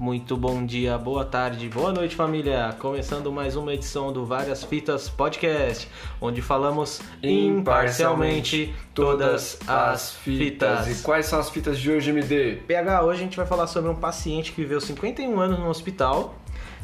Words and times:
Muito 0.00 0.34
bom 0.34 0.64
dia, 0.64 0.96
boa 0.96 1.26
tarde, 1.26 1.68
boa 1.68 1.92
noite, 1.92 2.16
família. 2.16 2.74
Começando 2.78 3.30
mais 3.30 3.54
uma 3.54 3.74
edição 3.74 4.10
do 4.10 4.24
Várias 4.24 4.64
Fitas 4.64 5.10
Podcast, 5.10 5.86
onde 6.18 6.40
falamos 6.40 7.02
imparcialmente 7.22 8.74
todas 8.94 9.58
as 9.68 10.14
fitas. 10.14 11.00
E 11.00 11.02
quais 11.02 11.26
são 11.26 11.38
as 11.38 11.50
fitas 11.50 11.78
de 11.78 11.90
hoje, 11.90 12.08
MD? 12.08 12.62
PH, 12.66 13.02
hoje 13.02 13.20
a 13.20 13.24
gente 13.24 13.36
vai 13.36 13.44
falar 13.44 13.66
sobre 13.66 13.90
um 13.90 13.94
paciente 13.94 14.52
que 14.52 14.62
viveu 14.62 14.80
51 14.80 15.38
anos 15.38 15.58
no 15.58 15.68
hospital 15.68 16.34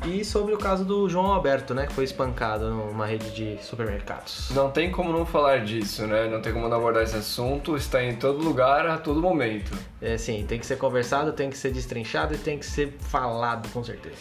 e 0.05 0.25
sobre 0.25 0.55
o 0.55 0.59
caso 0.59 0.85
do 0.85 1.09
João 1.09 1.27
Alberto, 1.27 1.75
né, 1.75 1.87
que 1.87 1.93
foi 1.93 2.05
espancado 2.05 2.71
numa 2.71 3.07
rede 3.07 3.31
de 3.31 3.65
supermercados. 3.65 4.51
Não 4.51 4.71
tem 4.71 4.91
como 4.91 5.13
não 5.13 5.25
falar 5.25 5.65
disso, 5.65 6.07
né? 6.07 6.29
Não 6.29 6.41
tem 6.41 6.53
como 6.53 6.69
não 6.69 6.77
abordar 6.77 7.03
esse 7.03 7.17
assunto. 7.17 7.77
Está 7.77 8.03
em 8.03 8.17
todo 8.17 8.43
lugar, 8.43 8.87
a 8.87 8.99
todo 8.99 9.21
momento. 9.21 9.77
É, 10.01 10.17
sim, 10.19 10.45
tem 10.47 10.59
que 10.59 10.67
ser 10.67 10.77
conversado, 10.77 11.33
tem 11.33 11.51
que 11.51 11.57
ser 11.57 11.71
destrinchado 11.71 12.35
e 12.35 12.39
tem 12.39 12.59
que 12.59 12.67
ser 12.67 12.97
falado, 13.01 13.69
com 13.71 13.83
certeza. 13.83 14.17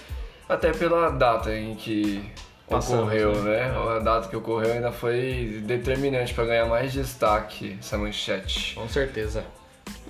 Até 0.47 0.71
pela 0.71 1.09
data 1.09 1.53
em 1.55 1.75
que 1.75 2.31
Passamos, 2.67 3.03
ocorreu, 3.03 3.43
né? 3.43 3.69
né? 3.69 3.95
A 3.97 3.99
data 3.99 4.27
que 4.27 4.35
ocorreu 4.35 4.73
ainda 4.73 4.91
foi 4.91 5.61
determinante 5.65 6.33
para 6.33 6.45
ganhar 6.45 6.65
mais 6.65 6.91
destaque 6.91 7.77
essa 7.79 7.97
manchete. 7.97 8.75
Com 8.75 8.87
certeza. 8.87 9.43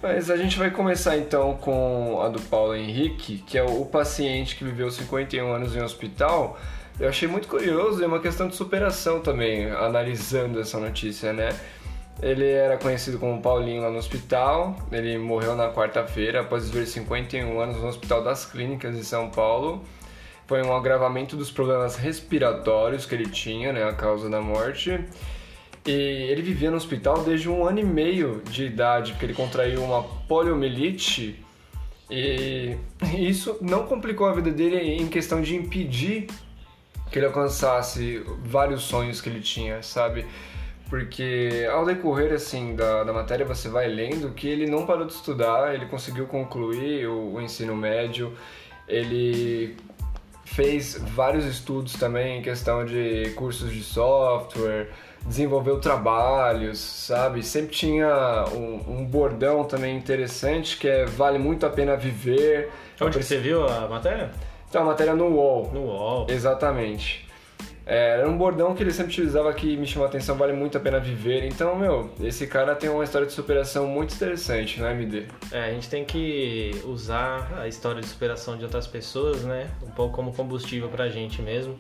Mas 0.07 0.29
a 0.29 0.37
gente 0.37 0.59
vai 0.59 0.69
começar 0.69 1.17
então 1.17 1.55
com 1.55 2.21
a 2.21 2.29
do 2.29 2.39
Paulo 2.39 2.75
Henrique, 2.75 3.39
que 3.39 3.57
é 3.57 3.63
o 3.63 3.83
paciente 3.85 4.55
que 4.55 4.63
viveu 4.63 4.91
51 4.91 5.51
anos 5.51 5.75
em 5.75 5.81
hospital. 5.81 6.59
Eu 6.99 7.09
achei 7.09 7.27
muito 7.27 7.47
curioso 7.47 8.03
e 8.03 8.05
uma 8.05 8.19
questão 8.19 8.47
de 8.47 8.55
superação 8.55 9.19
também, 9.19 9.71
analisando 9.71 10.59
essa 10.59 10.79
notícia, 10.79 11.33
né? 11.33 11.49
Ele 12.21 12.47
era 12.47 12.77
conhecido 12.77 13.17
como 13.17 13.41
Paulinho 13.41 13.81
lá 13.81 13.89
no 13.89 13.97
hospital, 13.97 14.75
ele 14.91 15.17
morreu 15.17 15.55
na 15.55 15.71
quarta-feira 15.71 16.41
após 16.41 16.69
viver 16.69 16.85
51 16.85 17.59
anos 17.59 17.77
no 17.77 17.87
Hospital 17.87 18.23
das 18.23 18.45
Clínicas 18.45 18.95
de 18.95 19.03
São 19.03 19.31
Paulo. 19.31 19.83
Foi 20.45 20.61
um 20.61 20.71
agravamento 20.71 21.35
dos 21.35 21.49
problemas 21.49 21.95
respiratórios 21.95 23.07
que 23.07 23.15
ele 23.15 23.27
tinha, 23.27 23.73
né, 23.73 23.83
a 23.83 23.93
causa 23.93 24.29
da 24.29 24.39
morte. 24.39 25.03
E 25.85 25.91
ele 25.91 26.41
vivia 26.41 26.71
no 26.71 26.77
hospital 26.77 27.23
desde 27.23 27.47
um 27.47 27.65
ano 27.65 27.79
e 27.79 27.83
meio 27.83 28.41
de 28.49 28.65
idade, 28.65 29.11
porque 29.11 29.25
ele 29.25 29.33
contraiu 29.33 29.83
uma 29.83 30.03
poliomielite. 30.27 31.43
E 32.09 32.75
isso 33.17 33.57
não 33.61 33.85
complicou 33.85 34.27
a 34.27 34.33
vida 34.33 34.51
dele 34.51 34.77
em 34.77 35.07
questão 35.07 35.41
de 35.41 35.55
impedir 35.55 36.27
que 37.11 37.19
ele 37.19 37.27
alcançasse 37.27 38.23
vários 38.43 38.83
sonhos 38.83 39.21
que 39.21 39.29
ele 39.29 39.41
tinha, 39.41 39.81
sabe? 39.83 40.25
Porque 40.89 41.67
ao 41.71 41.85
decorrer 41.85 42.33
assim 42.33 42.75
da, 42.75 43.03
da 43.03 43.13
matéria 43.13 43.45
você 43.45 43.69
vai 43.69 43.87
lendo 43.87 44.31
que 44.31 44.47
ele 44.47 44.67
não 44.67 44.85
parou 44.85 45.05
de 45.05 45.13
estudar, 45.13 45.73
ele 45.73 45.85
conseguiu 45.85 46.25
concluir 46.25 47.07
o, 47.07 47.33
o 47.33 47.41
ensino 47.41 47.75
médio, 47.75 48.33
ele 48.87 49.75
fez 50.43 50.97
vários 51.15 51.45
estudos 51.45 51.93
também 51.93 52.39
em 52.39 52.41
questão 52.41 52.85
de 52.85 53.31
cursos 53.35 53.71
de 53.71 53.81
software, 53.81 54.89
desenvolveu 55.25 55.79
trabalhos, 55.79 56.79
sabe? 56.79 57.41
Sempre 57.43 57.71
tinha 57.75 58.45
um, 58.53 58.99
um 58.99 59.05
bordão 59.05 59.63
também 59.63 59.97
interessante 59.97 60.77
que 60.77 60.87
é 60.87 61.05
vale 61.05 61.39
muito 61.39 61.65
a 61.65 61.69
pena 61.69 61.95
viver. 61.95 62.69
Onde 63.01 63.17
que 63.17 63.23
você 63.23 63.37
viu 63.37 63.67
a 63.67 63.87
matéria? 63.87 64.31
Então, 64.69 64.83
a 64.83 64.85
matéria 64.85 65.15
no 65.15 65.27
UOL. 65.27 65.71
No 65.73 65.81
UOL. 65.85 66.27
Exatamente. 66.29 67.25
É, 67.85 68.17
era 68.19 68.27
um 68.27 68.35
bordão 68.35 68.73
que 68.73 68.81
ele 68.81 68.91
sempre 68.91 69.11
utilizava 69.11 69.53
que 69.53 69.77
me 69.77 69.85
chamou 69.85 70.07
a 70.07 70.09
atenção, 70.09 70.35
vale 70.35 70.53
muito 70.53 70.75
a 70.75 70.81
pena 70.81 70.99
viver. 70.99 71.45
Então, 71.45 71.75
meu, 71.75 72.09
esse 72.19 72.47
cara 72.47 72.73
tem 72.73 72.89
uma 72.89 73.03
história 73.03 73.27
de 73.27 73.33
superação 73.33 73.85
muito 73.85 74.15
interessante, 74.15 74.79
não 74.81 74.87
é, 74.87 74.93
MD? 74.93 75.25
É, 75.51 75.65
a 75.65 75.71
gente 75.71 75.87
tem 75.87 76.03
que 76.03 76.81
usar 76.85 77.59
a 77.59 77.67
história 77.67 78.01
de 78.01 78.07
superação 78.07 78.57
de 78.57 78.63
outras 78.63 78.87
pessoas, 78.87 79.43
né? 79.43 79.69
Um 79.83 79.91
pouco 79.91 80.15
como 80.15 80.33
combustível 80.33 80.89
pra 80.89 81.09
gente 81.09 81.43
mesmo. 81.43 81.77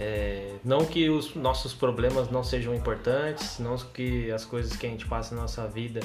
É, 0.00 0.54
não 0.64 0.86
que 0.86 1.10
os 1.10 1.34
nossos 1.34 1.74
problemas 1.74 2.30
não 2.30 2.42
sejam 2.42 2.74
importantes, 2.74 3.58
não 3.58 3.76
que 3.76 4.32
as 4.32 4.46
coisas 4.46 4.74
que 4.74 4.86
a 4.86 4.88
gente 4.88 5.06
passa 5.06 5.34
na 5.34 5.42
nossa 5.42 5.68
vida 5.68 6.00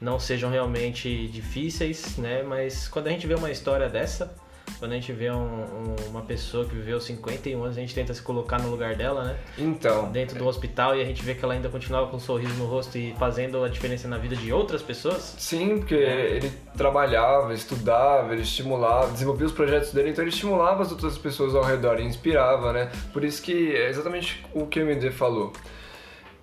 não 0.00 0.18
sejam 0.18 0.50
realmente 0.50 1.28
difíceis, 1.28 2.16
né? 2.16 2.42
Mas 2.42 2.88
quando 2.88 3.08
a 3.08 3.10
gente 3.10 3.26
vê 3.26 3.34
uma 3.34 3.50
história 3.50 3.86
dessa, 3.86 4.34
quando 4.78 4.92
a 4.92 4.94
gente 4.94 5.12
vê 5.12 5.30
um, 5.30 5.36
um, 5.36 5.96
uma 6.08 6.22
pessoa 6.22 6.64
que 6.64 6.74
viveu 6.74 7.00
51 7.00 7.62
anos, 7.62 7.76
a 7.76 7.80
gente 7.80 7.94
tenta 7.94 8.12
se 8.12 8.22
colocar 8.22 8.60
no 8.60 8.70
lugar 8.70 8.94
dela, 8.94 9.24
né? 9.24 9.36
Então. 9.58 10.10
Dentro 10.10 10.38
do 10.38 10.46
hospital 10.46 10.96
e 10.96 11.02
a 11.02 11.04
gente 11.04 11.22
vê 11.22 11.34
que 11.34 11.44
ela 11.44 11.54
ainda 11.54 11.68
continuava 11.68 12.08
com 12.08 12.16
um 12.16 12.20
sorriso 12.20 12.54
no 12.54 12.66
rosto 12.66 12.96
e 12.98 13.14
fazendo 13.18 13.62
a 13.62 13.68
diferença 13.68 14.08
na 14.08 14.18
vida 14.18 14.36
de 14.36 14.52
outras 14.52 14.82
pessoas. 14.82 15.34
Sim, 15.38 15.78
porque 15.78 15.94
ele 15.94 16.52
trabalhava, 16.76 17.54
estudava, 17.54 18.32
ele 18.32 18.42
estimulava, 18.42 19.12
desenvolvia 19.12 19.46
os 19.46 19.52
projetos 19.52 19.92
dele, 19.92 20.10
então 20.10 20.22
ele 20.22 20.30
estimulava 20.30 20.82
as 20.82 20.90
outras 20.90 21.16
pessoas 21.16 21.54
ao 21.54 21.62
redor 21.62 22.00
e 22.00 22.04
inspirava, 22.04 22.72
né? 22.72 22.90
Por 23.12 23.24
isso 23.24 23.42
que 23.42 23.74
é 23.74 23.88
exatamente 23.88 24.44
o 24.52 24.66
que 24.66 24.80
o 24.80 24.82
MD 24.82 25.10
falou 25.10 25.52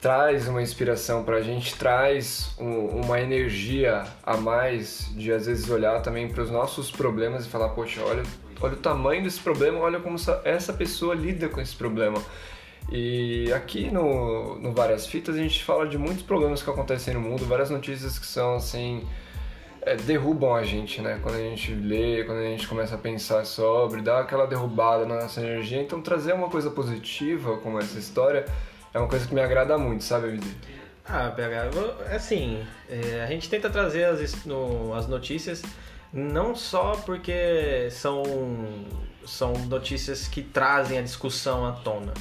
traz 0.02 0.48
uma 0.48 0.64
inspiração 0.64 1.24
pra 1.24 1.42
gente, 1.42 1.76
traz 1.76 2.56
um, 2.60 2.88
uma 3.04 3.22
energia 3.22 4.04
a 4.24 4.36
mais 4.36 5.12
de 5.16 5.32
às 5.32 5.46
vezes 5.46 5.70
olhar 5.70 6.02
também 6.02 6.28
para 6.28 6.42
os 6.42 6.50
nossos 6.50 6.90
problemas 6.90 7.46
e 7.46 7.50
falar, 7.50 7.70
poxa, 7.70 8.02
olha, 8.04 8.24
olha 8.60 8.74
o 8.74 8.78
tamanho 8.78 9.24
desse 9.24 9.40
problema, 9.40 9.78
olha 9.78 10.00
como 10.00 10.16
essa, 10.16 10.42
essa 10.44 10.74
pessoa 10.74 11.14
lida 11.14 11.48
com 11.48 11.62
esse 11.62 11.76
problema. 11.76 12.20
E 12.92 13.54
aqui 13.54 13.92
no, 13.92 14.58
no 14.58 14.74
Várias 14.74 15.06
Fitas 15.06 15.36
a 15.36 15.38
gente 15.38 15.64
fala 15.64 15.88
de 15.88 16.00
muitos 16.00 16.24
problemas 16.24 16.64
que 16.64 16.70
acontecem 16.70 17.14
no 17.14 17.20
mundo, 17.20 17.46
várias 17.46 17.70
notícias 17.70 18.18
que 18.18 18.26
são 18.26 18.56
assim. 18.56 19.08
É, 19.84 19.96
derrubam 19.96 20.54
a 20.54 20.64
gente, 20.64 21.02
né? 21.02 21.20
Quando 21.24 21.36
a 21.36 21.40
gente 21.40 21.74
lê, 21.74 22.24
quando 22.24 22.38
a 22.38 22.44
gente 22.44 22.68
começa 22.68 22.94
a 22.94 22.98
pensar 23.00 23.46
sobre, 23.46 24.02
dá 24.02 24.20
aquela 24.20 24.46
derrubada 24.46 25.08
na 25.08 25.22
nossa 25.22 25.42
energia. 25.42 25.82
Então, 25.82 26.00
trazer 26.02 26.34
uma 26.34 26.50
coisa 26.50 26.70
positiva 26.70 27.58
como 27.58 27.80
essa 27.80 27.98
história 27.98 28.46
é 28.94 29.00
uma 29.00 29.08
coisa 29.08 29.28
que 29.28 29.34
me 29.34 29.42
agrada 29.42 29.78
muito, 29.78 30.04
sabe, 30.04 30.30
MD? 30.30 30.48
Ah, 31.06 31.32
PH, 31.36 32.16
assim, 32.16 32.66
é, 32.90 33.24
a 33.24 33.28
gente 33.28 33.50
tenta 33.50 33.70
trazer 33.70 34.06
as, 34.06 34.46
no, 34.46 34.94
as 34.94 35.08
notícias 35.08 35.62
não 36.14 36.56
só 36.56 36.94
porque 37.06 37.90
são, 37.90 38.24
são 39.26 39.54
notícias 39.68 40.28
que 40.28 40.42
trazem 40.42 40.98
a 41.00 41.02
discussão 41.02 41.66
à 41.66 41.72
tona. 41.72 42.14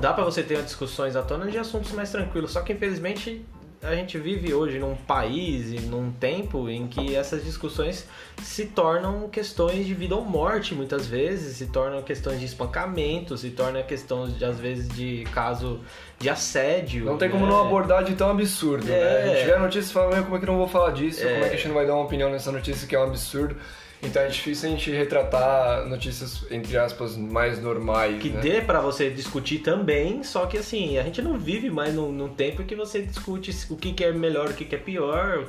Dá 0.00 0.12
para 0.12 0.24
você 0.24 0.42
ter 0.42 0.62
discussões 0.62 1.16
à 1.16 1.22
tona 1.22 1.50
de 1.50 1.58
assuntos 1.58 1.92
mais 1.92 2.10
tranquilos, 2.10 2.52
só 2.52 2.62
que 2.62 2.72
infelizmente 2.72 3.44
a 3.82 3.94
gente 3.94 4.18
vive 4.18 4.52
hoje 4.52 4.78
num 4.78 4.94
país 4.94 5.72
e 5.72 5.80
num 5.80 6.12
tempo 6.12 6.68
em 6.68 6.86
que 6.86 7.16
essas 7.16 7.42
discussões 7.42 8.06
se 8.42 8.66
tornam 8.66 9.28
questões 9.28 9.86
de 9.86 9.94
vida 9.94 10.14
ou 10.14 10.22
morte 10.24 10.74
muitas 10.74 11.06
vezes, 11.06 11.56
se 11.56 11.66
tornam 11.66 12.02
questões 12.02 12.38
de 12.40 12.44
espancamento, 12.46 13.38
se 13.38 13.50
tornam 13.50 13.82
questões 13.82 14.36
de, 14.36 14.44
às 14.44 14.58
vezes 14.60 14.86
de 14.88 15.24
caso 15.32 15.80
de 16.18 16.28
assédio. 16.28 17.06
Não 17.06 17.16
tem 17.16 17.30
como 17.30 17.46
né? 17.46 17.52
não 17.52 17.66
abordar 17.66 18.04
de 18.04 18.14
tão 18.14 18.30
absurdo, 18.30 18.86
É. 18.86 18.98
né? 18.98 19.22
A 19.32 19.34
gente 19.34 19.46
vê 19.46 19.52
a 19.54 19.58
notícia 19.58 19.90
e 19.90 19.92
fala, 19.94 20.14
"Meu, 20.14 20.24
como 20.24 20.36
é 20.36 20.38
que 20.38 20.44
eu 20.44 20.50
não 20.52 20.58
vou 20.58 20.68
falar 20.68 20.90
disso? 20.90 21.22
É. 21.26 21.32
Como 21.32 21.44
é 21.44 21.48
que 21.48 21.54
a 21.54 21.56
gente 21.56 21.68
não 21.68 21.74
vai 21.74 21.86
dar 21.86 21.94
uma 21.94 22.04
opinião 22.04 22.30
nessa 22.30 22.52
notícia 22.52 22.86
que 22.86 22.94
é 22.94 22.98
um 22.98 23.04
absurdo? 23.04 23.56
Então 24.02 24.22
é 24.22 24.28
difícil 24.28 24.68
a 24.68 24.72
gente 24.72 24.90
retratar 24.90 25.86
notícias, 25.86 26.44
entre 26.50 26.76
aspas, 26.78 27.16
mais 27.16 27.60
normais, 27.60 28.20
que 28.20 28.30
né? 28.30 28.40
dê 28.40 28.60
pra 28.62 28.80
você 28.80 29.10
discutir 29.10 29.58
também, 29.58 30.24
só 30.24 30.46
que 30.46 30.56
assim, 30.56 30.96
a 30.96 31.02
gente 31.02 31.20
não 31.20 31.38
vive 31.38 31.68
mais 31.68 31.94
num, 31.94 32.10
num 32.10 32.28
tempo 32.28 32.64
que 32.64 32.74
você 32.74 33.02
discute 33.02 33.54
o 33.68 33.76
que, 33.76 33.92
que 33.92 34.02
é 34.02 34.10
melhor, 34.10 34.48
o 34.48 34.54
que, 34.54 34.64
que 34.64 34.74
é 34.74 34.78
pior. 34.78 35.44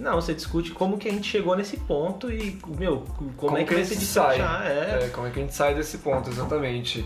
Não, 0.00 0.20
você 0.20 0.34
discute 0.34 0.72
como 0.72 0.98
que 0.98 1.08
a 1.08 1.12
gente 1.12 1.28
chegou 1.30 1.54
nesse 1.56 1.76
ponto 1.76 2.30
e, 2.30 2.58
meu, 2.76 3.04
como, 3.36 3.56
é 3.56 3.62
que, 3.62 3.72
a 3.72 3.76
vai 3.76 3.84
gente 3.84 4.04
sai? 4.04 4.40
É. 4.40 5.04
É, 5.04 5.08
como 5.12 5.28
é 5.28 5.30
que 5.30 5.38
a 5.38 5.42
gente 5.42 5.54
sai 5.54 5.74
desse 5.74 5.98
ponto, 5.98 6.28
exatamente. 6.28 7.04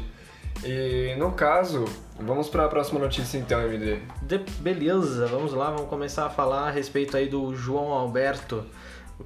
E 0.64 1.14
no 1.18 1.32
caso, 1.32 1.84
vamos 2.18 2.48
para 2.48 2.64
a 2.64 2.68
próxima 2.68 2.98
notícia 2.98 3.36
então, 3.36 3.60
MD. 3.60 3.98
De- 4.22 4.38
beleza, 4.60 5.26
vamos 5.26 5.52
lá, 5.52 5.70
vamos 5.70 5.88
começar 5.90 6.24
a 6.24 6.30
falar 6.30 6.68
a 6.68 6.70
respeito 6.70 7.18
aí 7.18 7.28
do 7.28 7.54
João 7.54 7.92
Alberto. 7.92 8.64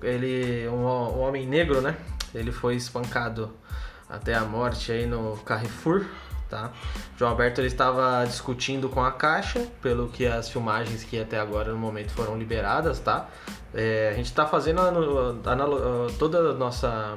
Ele, 0.03 0.69
um, 0.69 0.85
um 0.87 1.21
homem 1.21 1.47
negro, 1.47 1.81
né? 1.81 1.97
Ele 2.35 2.53
foi 2.53 2.77
espancado 2.77 3.51
até 4.09 4.35
a 4.35 4.45
morte 4.45 4.91
aí 4.93 5.07
no 5.07 5.37
Carrefour, 5.39 6.05
tá? 6.49 6.71
João 7.17 7.31
Alberto 7.31 7.61
ele 7.61 7.69
estava 7.69 8.25
discutindo 8.25 8.89
com 8.89 9.03
a 9.03 9.13
Caixa, 9.13 9.67
pelo 9.83 10.09
que 10.09 10.27
as 10.27 10.49
filmagens 10.49 11.05
que 11.05 11.21
até 11.21 11.39
agora 11.39 11.73
no 11.73 11.79
momento 11.79 12.11
foram 12.13 12.37
liberadas, 12.39 12.99
tá? 12.99 13.29
É, 13.73 14.11
a 14.13 14.17
gente 14.17 14.27
está 14.27 14.47
fazendo 14.47 14.81
a 14.81 14.91
no- 14.91 15.41
analo- 15.49 16.11
toda 16.19 16.39
a 16.51 16.55
nossa 16.55 17.17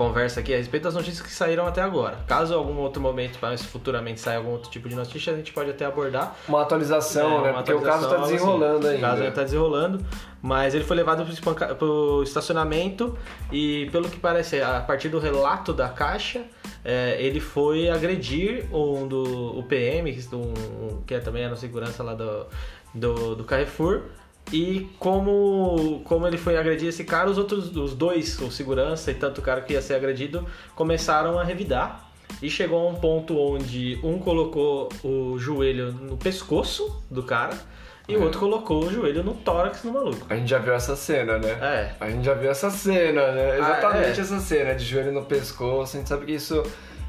conversa 0.00 0.40
aqui 0.40 0.54
a 0.54 0.56
respeito 0.56 0.84
das 0.84 0.94
notícias 0.94 1.20
que 1.20 1.30
saíram 1.30 1.66
até 1.66 1.82
agora. 1.82 2.20
Caso 2.26 2.54
algum 2.54 2.78
outro 2.78 3.02
momento, 3.02 3.38
mas 3.42 3.62
futuramente 3.62 4.18
saia 4.18 4.38
algum 4.38 4.52
outro 4.52 4.70
tipo 4.70 4.88
de 4.88 4.94
notícia, 4.94 5.30
a 5.30 5.36
gente 5.36 5.52
pode 5.52 5.68
até 5.68 5.84
abordar. 5.84 6.34
Uma 6.48 6.62
atualização, 6.62 7.40
É, 7.40 7.42
né? 7.42 7.50
uma 7.50 7.62
Porque 7.62 7.74
o 7.74 7.82
caso 7.82 8.06
atualização, 8.06 8.18
tá 8.24 8.32
desenrolando 8.32 8.86
assim, 8.86 8.94
ainda. 8.94 9.06
O 9.06 9.10
caso 9.10 9.22
ainda 9.22 9.34
tá 9.34 9.42
desenrolando, 9.42 10.06
mas 10.40 10.74
ele 10.74 10.84
foi 10.84 10.96
levado 10.96 11.30
espanca- 11.30 11.74
pro 11.74 12.22
estacionamento 12.22 13.14
e, 13.52 13.90
pelo 13.92 14.08
que 14.08 14.18
parece, 14.18 14.62
a 14.62 14.80
partir 14.80 15.10
do 15.10 15.18
relato 15.18 15.70
da 15.74 15.90
caixa, 15.90 16.44
é, 16.82 17.16
ele 17.20 17.38
foi 17.38 17.90
agredir 17.90 18.64
um 18.74 19.06
do 19.06 19.58
o 19.58 19.62
PM, 19.64 20.10
que, 20.14 20.34
um, 20.34 21.02
que 21.06 21.12
é 21.12 21.20
também 21.20 21.44
a 21.44 21.54
segurança 21.56 22.02
lá 22.02 22.14
do, 22.14 22.46
do, 22.94 23.34
do 23.36 23.44
Carrefour, 23.44 24.04
E 24.52 24.88
como, 24.98 26.00
como 26.04 26.26
ele 26.26 26.36
foi 26.38 26.56
agredir 26.56 26.88
esse 26.88 27.04
cara, 27.04 27.30
os 27.30 27.38
outros, 27.38 27.74
os 27.76 27.94
dois, 27.94 28.38
o 28.40 28.50
segurança 28.50 29.10
e 29.10 29.14
tanto 29.14 29.38
o 29.38 29.42
cara 29.42 29.60
que 29.60 29.72
ia 29.74 29.82
ser 29.82 29.94
agredido, 29.94 30.44
começaram 30.74 31.38
a 31.38 31.44
revidar. 31.44 32.08
E 32.40 32.48
chegou 32.48 32.86
a 32.86 32.90
um 32.90 32.94
ponto 32.94 33.36
onde 33.36 33.98
um 34.04 34.18
colocou 34.18 34.88
o 35.04 35.36
joelho 35.38 35.92
no 35.92 36.16
pescoço 36.16 37.02
do 37.10 37.22
cara 37.24 37.52
e 38.08 38.16
o 38.16 38.20
É. 38.20 38.24
outro 38.24 38.38
colocou 38.40 38.84
o 38.84 38.90
joelho 38.90 39.22
no 39.24 39.34
tórax 39.34 39.82
do 39.82 39.92
maluco. 39.92 40.26
A 40.30 40.36
gente 40.36 40.48
já 40.48 40.58
viu 40.58 40.72
essa 40.74 40.94
cena, 40.96 41.38
né? 41.38 41.50
É. 41.60 41.94
A 42.00 42.08
gente 42.10 42.24
já 42.24 42.34
viu 42.34 42.50
essa 42.50 42.70
cena, 42.70 43.32
né? 43.32 43.58
Exatamente 43.58 44.18
é. 44.18 44.22
essa 44.22 44.38
cena, 44.40 44.74
de 44.74 44.84
joelho 44.84 45.12
no 45.12 45.24
pescoço. 45.24 45.96
A 45.96 45.98
gente 46.00 46.08
sabe 46.08 46.26
que 46.26 46.32
isso 46.32 46.62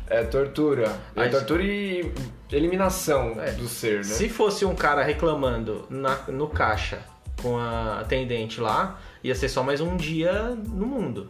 é 0.08 0.24
tortura. 0.24 0.92
É 1.16 1.28
tortura 1.30 1.64
e 1.64 2.12
eliminação 2.52 3.36
É. 3.40 3.52
do 3.52 3.68
ser, 3.68 3.98
né? 3.98 4.04
Se 4.04 4.28
fosse 4.28 4.66
um 4.66 4.76
cara 4.76 5.02
reclamando 5.04 5.86
na- 5.90 6.20
no 6.30 6.48
caixa 6.48 7.00
com 7.42 7.58
a 7.58 8.00
atendente 8.00 8.62
lá, 8.62 9.00
ia 9.24 9.36
ser 9.36 9.50
só 9.50 9.64
mais 9.64 9.82
um 9.82 9.98
dia 9.98 10.56
no 10.56 10.86
mundo. 10.86 11.28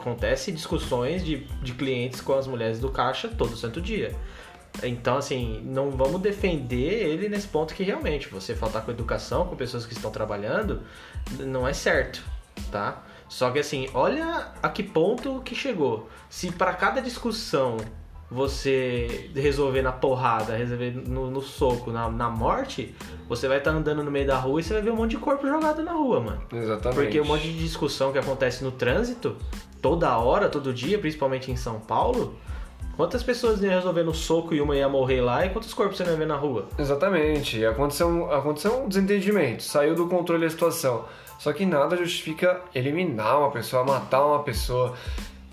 Acontece 0.00 0.52
discussões 0.52 1.24
de, 1.24 1.46
de 1.62 1.72
clientes 1.74 2.20
com 2.20 2.34
as 2.34 2.46
mulheres 2.46 2.78
do 2.78 2.90
caixa 2.90 3.28
todo 3.28 3.56
santo 3.56 3.80
dia. 3.80 4.14
Então, 4.82 5.16
assim, 5.16 5.62
não 5.64 5.90
vamos 5.90 6.20
defender 6.20 7.08
ele 7.08 7.28
nesse 7.28 7.46
ponto 7.46 7.74
que 7.74 7.84
realmente 7.84 8.28
você 8.28 8.54
faltar 8.54 8.84
com 8.84 8.90
educação 8.90 9.46
com 9.46 9.54
pessoas 9.54 9.86
que 9.86 9.92
estão 9.92 10.10
trabalhando 10.10 10.82
não 11.38 11.66
é 11.66 11.72
certo, 11.72 12.24
tá? 12.72 13.04
Só 13.28 13.50
que 13.50 13.58
assim, 13.58 13.88
olha 13.94 14.52
a 14.62 14.68
que 14.68 14.82
ponto 14.82 15.40
que 15.42 15.54
chegou. 15.54 16.08
Se 16.28 16.50
para 16.50 16.74
cada 16.74 17.00
discussão 17.00 17.76
você 18.34 19.30
resolver 19.34 19.80
na 19.80 19.92
porrada, 19.92 20.56
resolver 20.56 20.90
no, 20.90 21.30
no 21.30 21.40
soco, 21.40 21.92
na, 21.92 22.10
na 22.10 22.28
morte, 22.28 22.92
você 23.28 23.46
vai 23.46 23.58
estar 23.58 23.70
andando 23.70 24.02
no 24.02 24.10
meio 24.10 24.26
da 24.26 24.36
rua 24.36 24.60
e 24.60 24.64
você 24.64 24.72
vai 24.74 24.82
ver 24.82 24.90
um 24.90 24.96
monte 24.96 25.12
de 25.12 25.18
corpo 25.18 25.46
jogado 25.46 25.82
na 25.82 25.92
rua, 25.92 26.20
mano. 26.20 26.42
Exatamente. 26.52 27.00
Porque 27.00 27.20
um 27.20 27.24
monte 27.24 27.44
de 27.44 27.58
discussão 27.58 28.10
que 28.12 28.18
acontece 28.18 28.64
no 28.64 28.72
trânsito, 28.72 29.36
toda 29.80 30.18
hora, 30.18 30.48
todo 30.48 30.74
dia, 30.74 30.98
principalmente 30.98 31.48
em 31.50 31.56
São 31.56 31.78
Paulo, 31.78 32.34
quantas 32.96 33.22
pessoas 33.22 33.62
iam 33.62 33.70
resolver 33.72 34.02
no 34.02 34.12
soco 34.12 34.52
e 34.52 34.60
uma 34.60 34.74
ia 34.74 34.88
morrer 34.88 35.20
lá 35.20 35.46
e 35.46 35.50
quantos 35.50 35.72
corpos 35.72 35.96
você 35.96 36.02
ia 36.04 36.16
ver 36.16 36.26
na 36.26 36.36
rua? 36.36 36.66
Exatamente. 36.76 37.64
Aconteceu, 37.64 38.08
um- 38.08 38.32
aconteceu 38.32 38.82
um 38.82 38.88
desentendimento, 38.88 39.62
saiu 39.62 39.94
do 39.94 40.08
controle 40.08 40.44
a 40.44 40.50
situação. 40.50 41.04
Só 41.38 41.52
que 41.52 41.64
nada 41.64 41.96
justifica 41.96 42.60
eliminar 42.74 43.38
uma 43.38 43.50
pessoa, 43.52 43.84
matar 43.84 44.24
uma 44.26 44.42
pessoa. 44.42 44.94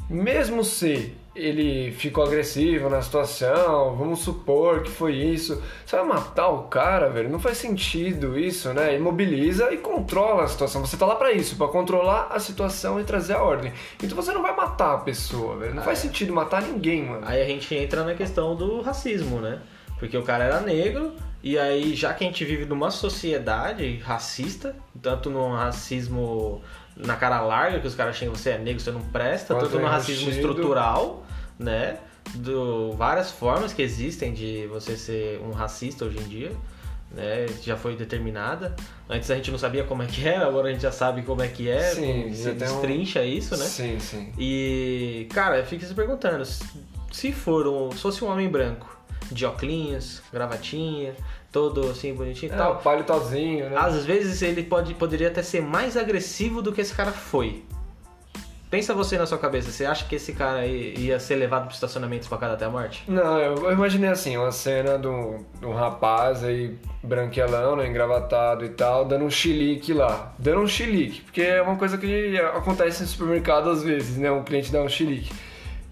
Mesmo 0.10 0.64
se 0.64 1.14
ele 1.34 1.92
ficou 1.94 2.26
agressivo 2.26 2.90
na 2.90 3.02
situação, 3.02 3.96
vamos 3.96 4.20
supor 4.20 4.84
que 4.84 4.92
foi 4.92 5.16
isso. 5.16 5.62
Você 5.86 5.96
vai 5.96 6.06
matar 6.06 6.50
o 6.50 6.64
cara, 6.64 7.10
velho? 7.10 7.30
Não 7.30 7.40
faz 7.40 7.58
sentido 7.58 8.38
isso, 8.38 8.74
né? 8.74 8.96
Imobiliza 8.96 9.72
e 9.74 9.78
controla 9.78 10.44
a 10.44 10.48
situação. 10.48 10.86
Você 10.86 10.98
tá 10.98 11.06
lá 11.06 11.16
pra 11.16 11.32
isso, 11.32 11.56
pra 11.56 11.68
controlar 11.68 12.28
a 12.32 12.40
situação 12.40 13.00
e 13.00 13.04
trazer 13.04 13.34
a 13.34 13.42
ordem. 13.42 13.72
Então 14.04 14.16
você 14.16 14.34
não 14.34 14.42
vai 14.42 14.56
matar 14.56 14.96
a 14.96 14.98
pessoa, 14.98 15.56
velho. 15.58 15.74
Não 15.74 15.84
faz 15.84 16.00
sentido 16.00 16.34
matar 16.34 16.62
ninguém, 16.62 17.06
mano. 17.06 17.26
Aí 17.26 17.42
a 17.42 17.46
gente 17.46 17.74
entra 17.74 18.04
na 18.04 18.14
questão 18.14 18.56
do 18.56 18.82
racismo, 18.82 19.40
né? 19.40 19.62
Porque 19.98 20.18
o 20.18 20.24
cara 20.24 20.44
era 20.44 20.60
negro, 20.60 21.14
e 21.44 21.58
aí, 21.58 21.96
já 21.96 22.14
que 22.14 22.24
a 22.24 22.28
gente 22.28 22.46
vive 22.46 22.66
numa 22.66 22.92
sociedade 22.92 23.98
racista, 23.98 24.76
tanto 25.02 25.30
no 25.30 25.54
racismo 25.54 26.62
na 26.96 27.16
cara 27.16 27.42
larga, 27.42 27.80
que 27.80 27.88
os 27.88 27.96
caras 27.96 28.16
acham 28.16 28.32
que 28.32 28.38
você 28.38 28.52
é 28.52 28.58
negro, 28.60 28.80
você 28.80 28.92
não 28.92 29.02
presta, 29.02 29.56
Quanto 29.56 29.66
tanto 29.66 29.80
no 29.80 29.88
é 29.88 29.90
racismo 29.90 30.30
estrutural, 30.30 31.21
né? 31.62 31.98
Do, 32.36 32.94
várias 32.94 33.32
formas 33.32 33.74
que 33.74 33.82
existem 33.82 34.34
de 34.34 34.68
você 34.68 34.96
ser 34.98 35.40
um 35.42 35.52
racista 35.52 36.06
hoje 36.06 36.18
em 36.20 36.24
dia. 36.24 36.52
Né, 37.14 37.46
já 37.62 37.76
foi 37.76 37.94
determinada. 37.98 38.74
Antes 39.10 39.30
a 39.30 39.36
gente 39.36 39.52
não 39.52 39.58
sabia 39.60 39.84
como 39.84 40.02
é 40.02 40.06
que 40.06 40.26
era, 40.26 40.48
agora 40.48 40.70
a 40.70 40.72
gente 40.72 40.82
já 40.82 40.94
sabe 40.94 41.24
como 41.24 41.42
é 41.42 41.48
que 41.50 41.70
é. 41.70 41.82
Sim, 41.94 42.34
se 42.34 42.44
tem 42.44 42.54
um- 42.54 42.56
destrincha 42.56 43.22
isso, 43.22 43.58
né? 43.58 43.66
Sim, 43.66 44.00
sim. 44.00 44.32
E, 44.40 45.28
cara, 45.34 45.62
fica 45.66 45.86
se 45.86 45.94
perguntando, 45.94 46.46
se 47.12 47.34
for 47.34 47.68
um, 47.68 47.92
se 47.92 47.98
fosse 47.98 48.24
um 48.24 48.30
homem 48.30 48.48
branco, 48.48 48.88
de 49.30 49.46
óculos, 49.46 50.22
gravatinha, 50.32 51.14
todo 51.52 51.90
assim 51.90 52.14
bonitinho 52.14 52.50
e 52.50 52.56
É, 52.56 52.58
tal, 52.58 52.78
palitozinho, 52.78 53.70
né? 53.70 53.76
às 53.78 54.06
vezes 54.06 54.42
ele 54.42 54.64
pode, 54.64 54.94
poderia 54.94 55.28
até 55.28 55.44
ser 55.44 55.62
mais 55.62 55.98
agressivo 55.98 56.62
do 56.62 56.72
que 56.72 56.80
esse 56.80 56.94
cara 56.94 57.12
foi. 57.12 57.66
Pensa 58.72 58.94
você 58.94 59.18
na 59.18 59.26
sua 59.26 59.38
cabeça, 59.38 59.70
você 59.70 59.84
acha 59.86 60.06
que 60.06 60.16
esse 60.16 60.32
cara 60.32 60.66
ia 60.66 61.20
ser 61.20 61.36
levado 61.36 61.66
pro 61.66 61.74
estacionamento 61.74 62.24
espancado 62.24 62.54
até 62.54 62.64
a 62.64 62.70
morte? 62.70 63.04
Não, 63.06 63.38
eu, 63.38 63.70
imaginei 63.74 64.10
assim, 64.10 64.38
uma 64.38 64.52
cena 64.54 64.98
do 64.98 65.46
um 65.62 65.74
rapaz 65.74 66.42
aí, 66.42 66.78
branquelão, 67.04 67.76
né, 67.76 67.86
engravatado 67.86 68.64
e 68.64 68.70
tal, 68.70 69.04
dando 69.04 69.26
um 69.26 69.30
chilique 69.30 69.92
lá. 69.94 70.34
Dando 70.40 70.62
um 70.62 70.68
chilique, 70.68 71.20
porque 71.22 71.42
é 71.42 71.62
uma 71.62 71.76
coisa 71.76 71.98
que 71.98 72.38
acontece 72.40 73.04
em 73.04 73.08
supermercado 73.08 73.70
às 73.70 73.84
vezes, 73.84 74.16
né, 74.18 74.32
um 74.32 74.42
cliente 74.44 74.72
dá 74.72 74.82
um 74.82 74.88
chilique. 74.88 75.34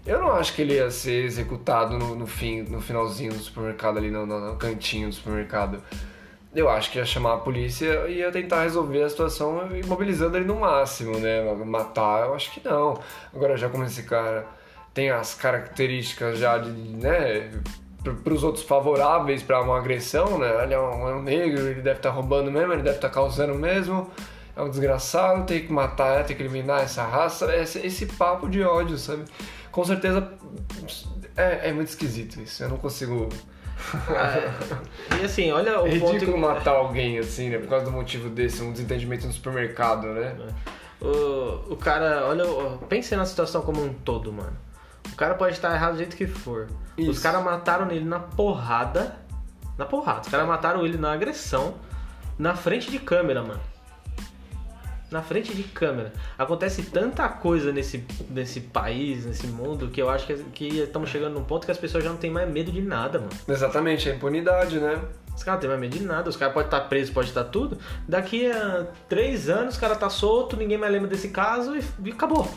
Eu 0.06 0.18
não 0.18 0.32
acho 0.32 0.54
que 0.54 0.62
ele 0.62 0.72
ia 0.76 0.90
ser 0.90 1.22
executado 1.24 1.98
no, 1.98 2.14
no 2.14 2.26
fim, 2.26 2.62
no 2.62 2.80
finalzinho 2.80 3.32
do 3.34 3.38
supermercado 3.40 3.98
ali, 3.98 4.10
no, 4.10 4.24
no- 4.24 4.52
no 4.52 4.56
cantinho 4.56 5.10
do 5.10 5.14
supermercado. 5.14 5.82
Eu 6.54 6.68
acho 6.68 6.90
que 6.90 6.98
ia 6.98 7.04
chamar 7.04 7.34
a 7.34 7.38
polícia 7.38 8.08
e 8.08 8.18
ia 8.18 8.32
tentar 8.32 8.62
resolver 8.62 9.02
a 9.02 9.08
situação 9.08 9.68
imobilizando 9.76 10.36
ele 10.36 10.46
no 10.46 10.56
máximo, 10.56 11.16
né? 11.18 11.42
Matar, 11.64 12.26
eu 12.26 12.34
acho 12.34 12.50
que 12.52 12.66
não. 12.66 12.98
Agora, 13.32 13.56
já 13.56 13.68
como 13.68 13.84
esse 13.84 14.02
cara 14.02 14.46
tem 14.92 15.10
as 15.10 15.34
características 15.34 16.38
já 16.38 16.58
de, 16.58 16.70
né, 16.70 17.50
para 18.02 18.34
os 18.34 18.42
outros 18.42 18.64
favoráveis 18.64 19.42
para 19.42 19.60
uma 19.62 19.78
agressão, 19.78 20.38
né? 20.38 20.64
Ele 20.64 20.74
é 20.74 20.80
um, 20.80 21.08
é 21.08 21.14
um 21.14 21.22
negro, 21.22 21.60
ele 21.68 21.82
deve 21.82 21.98
estar 21.98 22.10
roubando 22.10 22.50
mesmo, 22.50 22.72
ele 22.72 22.82
deve 22.82 22.96
estar 22.96 23.10
causando 23.10 23.54
mesmo. 23.54 24.10
É 24.56 24.62
um 24.62 24.68
desgraçado, 24.68 25.44
tem 25.46 25.64
que 25.64 25.72
matar, 25.72 26.24
tem 26.24 26.36
que 26.36 26.42
eliminar 26.42 26.82
essa 26.82 27.04
raça, 27.04 27.54
esse, 27.56 27.78
esse 27.86 28.06
papo 28.06 28.48
de 28.48 28.62
ódio, 28.62 28.98
sabe? 28.98 29.24
Com 29.70 29.84
certeza 29.84 30.32
é, 31.36 31.68
é 31.68 31.72
muito 31.72 31.88
esquisito 31.88 32.40
isso. 32.40 32.62
Eu 32.62 32.68
não 32.68 32.76
consigo. 32.76 33.28
E 35.20 35.24
assim, 35.24 35.50
olha 35.52 35.80
o 35.82 35.86
É 35.86 35.90
ridículo 35.90 36.32
ponto. 36.32 36.38
matar 36.38 36.72
alguém 36.72 37.18
assim, 37.18 37.48
né? 37.50 37.58
Por 37.58 37.68
causa 37.68 37.84
do 37.84 37.92
motivo 37.92 38.28
desse, 38.28 38.62
um 38.62 38.72
desentendimento 38.72 39.26
no 39.26 39.32
supermercado, 39.32 40.06
né? 40.08 40.36
O, 41.00 41.72
o 41.72 41.76
cara, 41.76 42.26
olha, 42.26 42.44
pense 42.88 43.14
na 43.16 43.24
situação 43.24 43.62
como 43.62 43.82
um 43.82 43.92
todo, 43.92 44.32
mano. 44.32 44.56
O 45.12 45.16
cara 45.16 45.34
pode 45.34 45.54
estar 45.54 45.74
errado 45.74 45.92
do 45.92 45.98
jeito 45.98 46.16
que 46.16 46.26
for. 46.26 46.68
Os 46.98 47.06
Isso. 47.16 47.22
caras 47.22 47.42
mataram 47.42 47.90
ele 47.90 48.04
na 48.04 48.20
porrada. 48.20 49.16
Na 49.78 49.86
porrada. 49.86 50.20
Os 50.22 50.28
caras 50.28 50.46
mataram 50.46 50.84
ele 50.84 50.98
na 50.98 51.12
agressão. 51.12 51.74
Na 52.38 52.54
frente 52.54 52.90
de 52.90 52.98
câmera, 52.98 53.42
mano. 53.42 53.60
Na 55.10 55.22
frente 55.22 55.54
de 55.54 55.62
câmera. 55.64 56.12
Acontece 56.38 56.82
tanta 56.82 57.28
coisa 57.28 57.72
nesse, 57.72 58.04
nesse 58.28 58.60
país, 58.60 59.26
nesse 59.26 59.46
mundo, 59.46 59.88
que 59.88 60.00
eu 60.00 60.08
acho 60.08 60.26
que, 60.26 60.34
que 60.52 60.78
estamos 60.80 61.10
chegando 61.10 61.34
num 61.34 61.44
ponto 61.44 61.64
que 61.64 61.72
as 61.72 61.78
pessoas 61.78 62.04
já 62.04 62.10
não 62.10 62.16
têm 62.16 62.30
mais 62.30 62.48
medo 62.48 62.70
de 62.70 62.80
nada, 62.80 63.18
mano. 63.18 63.30
Exatamente, 63.48 64.08
a 64.08 64.14
impunidade, 64.14 64.78
né? 64.78 65.00
Os 65.34 65.42
caras 65.42 65.56
não 65.56 65.60
têm 65.60 65.68
mais 65.70 65.80
medo 65.80 65.98
de 65.98 66.04
nada, 66.04 66.28
os 66.28 66.36
caras 66.36 66.54
podem 66.54 66.66
estar 66.68 66.80
presos, 66.82 67.12
pode 67.12 67.28
estar 67.28 67.44
tudo. 67.44 67.78
Daqui 68.06 68.50
a 68.50 68.86
três 69.08 69.48
anos 69.48 69.76
o 69.76 69.80
cara 69.80 69.96
tá 69.96 70.08
solto, 70.10 70.56
ninguém 70.56 70.78
mais 70.78 70.92
lembra 70.92 71.08
desse 71.08 71.30
caso 71.30 71.76
e, 71.76 71.82
e 72.04 72.12
acabou. 72.12 72.48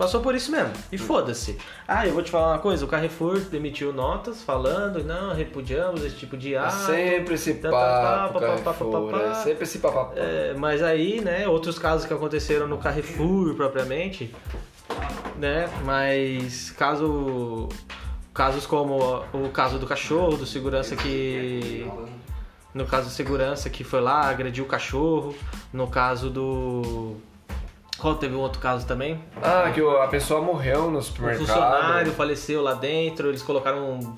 Passou 0.00 0.22
por 0.22 0.34
isso 0.34 0.50
mesmo. 0.50 0.72
E 0.90 0.96
foda-se. 0.96 1.58
Ah, 1.86 2.06
eu 2.06 2.14
vou 2.14 2.22
te 2.22 2.30
falar 2.30 2.54
uma 2.54 2.58
coisa, 2.58 2.82
o 2.86 2.88
Carrefour 2.88 3.38
demitiu 3.38 3.92
notas 3.92 4.42
falando, 4.42 5.04
não, 5.04 5.34
repudiamos 5.34 6.02
esse 6.02 6.16
tipo 6.16 6.38
de 6.38 6.54
É 6.54 6.58
ato. 6.58 6.74
sempre 6.86 7.34
esse 7.34 7.52
papo, 7.52 8.40
sempre 9.44 9.64
esse 9.64 9.78
papo. 9.78 10.14
É, 10.16 10.54
mas 10.56 10.82
aí, 10.82 11.20
né, 11.20 11.46
outros 11.46 11.78
casos 11.78 12.06
que 12.06 12.14
aconteceram 12.14 12.66
no 12.66 12.78
Carrefour 12.78 13.54
propriamente, 13.54 14.34
né, 15.36 15.68
mas 15.84 16.70
caso 16.70 17.68
casos 18.32 18.64
como 18.64 19.22
o 19.34 19.50
caso 19.50 19.78
do 19.78 19.86
cachorro, 19.86 20.34
do 20.34 20.46
segurança 20.46 20.96
que 20.96 21.86
no 22.72 22.86
caso 22.86 23.08
do 23.08 23.12
segurança 23.12 23.68
que 23.68 23.84
foi 23.84 24.00
lá, 24.00 24.22
agrediu 24.30 24.64
o 24.64 24.66
cachorro, 24.66 25.34
no 25.70 25.88
caso 25.88 26.30
do 26.30 27.16
qual 28.00 28.14
teve 28.14 28.34
um 28.34 28.40
outro 28.40 28.60
caso 28.60 28.86
também? 28.86 29.20
Ah, 29.42 29.70
que 29.74 29.80
a 29.80 30.06
pessoa 30.08 30.40
morreu 30.40 30.90
no 30.90 30.98
Um 30.98 31.02
supermercado. 31.02 31.46
funcionário 31.46 32.12
faleceu 32.12 32.62
lá 32.62 32.74
dentro, 32.74 33.28
eles 33.28 33.42
colocaram 33.42 33.90
um 33.98 34.16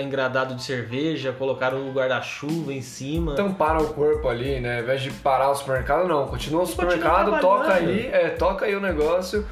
engradado 0.00 0.54
de 0.54 0.62
cerveja, 0.62 1.32
colocaram 1.32 1.88
o 1.88 1.92
guarda-chuva 1.92 2.72
em 2.72 2.82
cima. 2.82 3.34
Tamparam 3.34 3.82
o 3.84 3.94
corpo 3.94 4.28
ali, 4.28 4.60
né? 4.60 4.78
Ao 4.78 4.82
invés 4.82 5.02
de 5.02 5.10
parar 5.10 5.50
o 5.50 5.54
supermercado, 5.54 6.06
não. 6.08 6.26
Continua 6.26 6.62
o 6.62 6.66
supermercado, 6.66 7.40
toca 7.40 7.74
aí, 7.74 8.06
é, 8.06 8.30
toca 8.30 8.66
aí 8.66 8.74
o 8.74 8.80
negócio. 8.80 9.46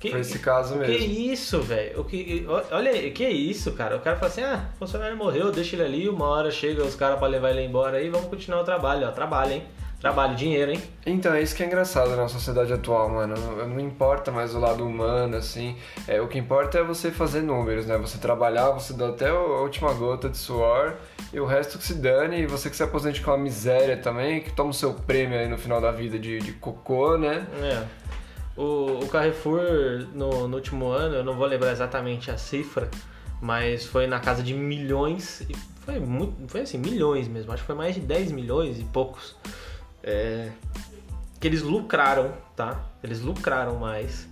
Que- 0.00 0.10
Foi 0.10 0.18
esse 0.18 0.40
caso 0.40 0.74
Que 0.74 0.78
mesmo. 0.80 1.32
isso, 1.32 1.60
velho? 1.62 2.00
O 2.00 2.04
que, 2.04 2.44
olha 2.72 2.90
aí, 2.90 3.12
que 3.12 3.24
isso, 3.28 3.70
cara? 3.70 3.94
O 3.96 4.00
cara 4.00 4.16
fala 4.16 4.32
assim: 4.32 4.42
ah, 4.42 4.64
o 4.74 4.78
funcionário 4.80 5.16
morreu, 5.16 5.52
deixa 5.52 5.76
ele 5.76 5.84
ali, 5.84 6.08
uma 6.08 6.26
hora 6.26 6.50
chega 6.50 6.82
os 6.82 6.96
caras 6.96 7.20
pra 7.20 7.28
levar 7.28 7.50
ele 7.50 7.62
embora 7.64 7.98
aí, 7.98 8.08
vamos 8.08 8.26
continuar 8.26 8.62
o 8.62 8.64
trabalho, 8.64 9.06
ó. 9.06 9.12
Trabalho, 9.12 9.52
hein? 9.52 9.62
Trabalho, 10.02 10.34
dinheiro, 10.34 10.72
hein? 10.72 10.82
Então, 11.06 11.32
é 11.32 11.40
isso 11.40 11.54
que 11.54 11.62
é 11.62 11.66
engraçado 11.66 12.16
na 12.16 12.26
sociedade 12.26 12.72
atual, 12.72 13.08
mano. 13.08 13.36
Não, 13.36 13.78
importa 13.78 14.32
mais 14.32 14.52
o 14.52 14.58
lado 14.58 14.84
humano, 14.84 15.36
assim. 15.36 15.76
É, 16.08 16.20
o 16.20 16.26
que 16.26 16.36
importa 16.36 16.76
é 16.76 16.82
você 16.82 17.12
fazer 17.12 17.40
números, 17.40 17.86
né? 17.86 17.96
Você 17.98 18.18
trabalhar, 18.18 18.70
você 18.70 18.92
dar 18.92 19.10
até 19.10 19.28
a 19.28 19.38
última 19.38 19.94
gota 19.94 20.28
de 20.28 20.36
suor 20.36 20.94
e 21.32 21.38
o 21.38 21.46
resto 21.46 21.78
que 21.78 21.84
se 21.84 21.94
dane, 21.94 22.40
e 22.40 22.46
você 22.48 22.68
que 22.68 22.74
se 22.74 22.82
aposente 22.82 23.20
com 23.20 23.30
a 23.30 23.38
miséria 23.38 23.96
também, 23.96 24.40
que 24.40 24.52
toma 24.52 24.70
o 24.70 24.74
seu 24.74 24.92
prêmio 24.92 25.38
aí 25.38 25.46
no 25.48 25.56
final 25.56 25.80
da 25.80 25.92
vida 25.92 26.18
de, 26.18 26.40
de 26.40 26.50
cocô, 26.54 27.16
né? 27.16 27.46
É. 27.62 27.84
O, 28.56 29.04
o 29.04 29.08
Carrefour, 29.08 29.60
no, 30.12 30.48
no 30.48 30.56
último 30.56 30.88
ano, 30.88 31.14
eu 31.14 31.24
não 31.24 31.36
vou 31.36 31.46
lembrar 31.46 31.70
exatamente 31.70 32.28
a 32.28 32.36
cifra, 32.36 32.90
mas 33.40 33.86
foi 33.86 34.08
na 34.08 34.18
casa 34.18 34.42
de 34.42 34.52
milhões, 34.52 35.42
e 35.42 35.54
foi 35.84 36.00
muito, 36.00 36.48
foi 36.48 36.62
assim, 36.62 36.78
milhões 36.78 37.28
mesmo, 37.28 37.52
acho 37.52 37.62
que 37.62 37.66
foi 37.68 37.76
mais 37.76 37.94
de 37.94 38.00
10 38.00 38.32
milhões 38.32 38.80
e 38.80 38.84
poucos, 38.84 39.36
é, 40.02 40.50
que 41.40 41.46
eles 41.46 41.62
lucraram, 41.62 42.32
tá? 42.56 42.80
Eles 43.02 43.20
lucraram 43.20 43.76
mais. 43.76 44.28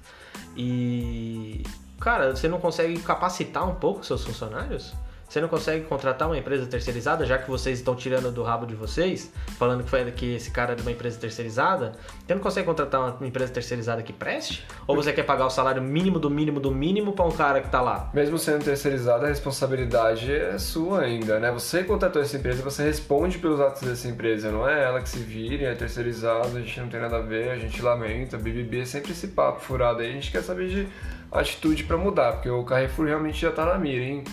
E, 0.57 1.63
cara, 2.01 2.35
você 2.35 2.49
não 2.49 2.61
consegue 2.61 2.99
capacitar 3.01 3.69
um 3.69 3.75
pouco 3.75 4.05
seus 4.05 4.25
funcionários? 4.25 4.95
Você 5.31 5.41
não 5.41 5.47
consegue 5.47 5.85
contratar 5.85 6.27
uma 6.27 6.37
empresa 6.37 6.67
terceirizada, 6.67 7.25
já 7.25 7.39
que 7.39 7.49
vocês 7.49 7.79
estão 7.79 7.95
tirando 7.95 8.33
do 8.33 8.43
rabo 8.43 8.67
de 8.67 8.75
vocês, 8.75 9.33
falando 9.57 9.85
que 9.85 9.89
foi 9.89 10.11
que 10.11 10.35
esse 10.35 10.51
cara 10.51 10.73
é 10.73 10.75
de 10.75 10.83
uma 10.83 10.91
empresa 10.91 11.21
terceirizada? 11.21 11.93
Você 12.27 12.35
não 12.35 12.43
consegue 12.43 12.67
contratar 12.67 13.17
uma 13.17 13.29
empresa 13.29 13.53
terceirizada 13.53 14.03
que 14.03 14.13
preste? 14.13 14.67
Ou 14.89 14.97
você 14.97 15.13
quer 15.13 15.23
pagar 15.23 15.47
o 15.47 15.51
salário 15.51 15.81
mínimo 15.81 16.19
do 16.19 16.29
mínimo 16.29 16.59
do 16.59 16.73
mínimo 16.73 17.13
para 17.13 17.25
um 17.25 17.31
cara 17.31 17.61
que 17.61 17.69
tá 17.69 17.81
lá? 17.81 18.11
Mesmo 18.13 18.41
sendo 18.41 18.65
terceirizada, 18.65 19.27
a 19.27 19.29
responsabilidade 19.29 20.35
é 20.35 20.59
sua 20.59 21.03
ainda, 21.03 21.39
né? 21.39 21.53
Você 21.53 21.85
contratou 21.85 22.21
essa 22.21 22.37
empresa, 22.37 22.61
você 22.65 22.83
responde 22.83 23.39
pelos 23.39 23.61
atos 23.61 23.83
dessa 23.83 24.09
empresa, 24.09 24.51
não 24.51 24.69
é 24.69 24.83
ela 24.83 25.01
que 25.01 25.09
se 25.09 25.21
vire, 25.21 25.65
é 25.65 25.77
terceirizado, 25.77 26.57
a 26.57 26.61
gente 26.61 26.81
não 26.81 26.89
tem 26.89 26.99
nada 26.99 27.19
a 27.19 27.23
ver, 27.23 27.51
a 27.51 27.57
gente 27.57 27.81
lamenta, 27.81 28.37
BBB 28.37 28.81
é 28.81 28.85
sempre 28.85 29.13
esse 29.13 29.29
papo 29.29 29.61
furado 29.61 30.01
aí, 30.01 30.11
a 30.11 30.13
gente 30.13 30.33
quer 30.33 30.43
saber 30.43 30.67
de 30.67 30.89
atitude 31.31 31.85
para 31.85 31.97
mudar, 31.97 32.33
porque 32.33 32.51
o 32.51 32.65
Carrefour 32.65 33.07
realmente 33.07 33.41
já 33.41 33.53
tá 33.53 33.65
na 33.65 33.79
mira, 33.79 34.03
hein? 34.03 34.25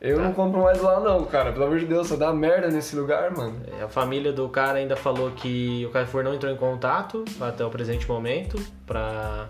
Eu 0.00 0.20
não 0.20 0.32
compro 0.32 0.62
mais 0.62 0.80
lá 0.80 1.00
não, 1.00 1.24
cara. 1.24 1.52
Pelo 1.52 1.64
amor 1.64 1.78
de 1.80 1.86
Deus, 1.86 2.06
só 2.06 2.16
dá 2.16 2.32
merda 2.32 2.68
nesse 2.68 2.94
lugar, 2.94 3.30
mano. 3.32 3.60
É, 3.78 3.82
A 3.82 3.88
família 3.88 4.32
do 4.32 4.48
cara 4.48 4.78
ainda 4.78 4.96
falou 4.96 5.32
que 5.32 5.84
o 5.86 5.90
Carrefour 5.90 6.22
não 6.22 6.34
entrou 6.34 6.52
em 6.52 6.56
contato 6.56 7.24
até 7.40 7.64
o 7.64 7.70
presente 7.70 8.08
momento 8.08 8.60
para 8.86 9.48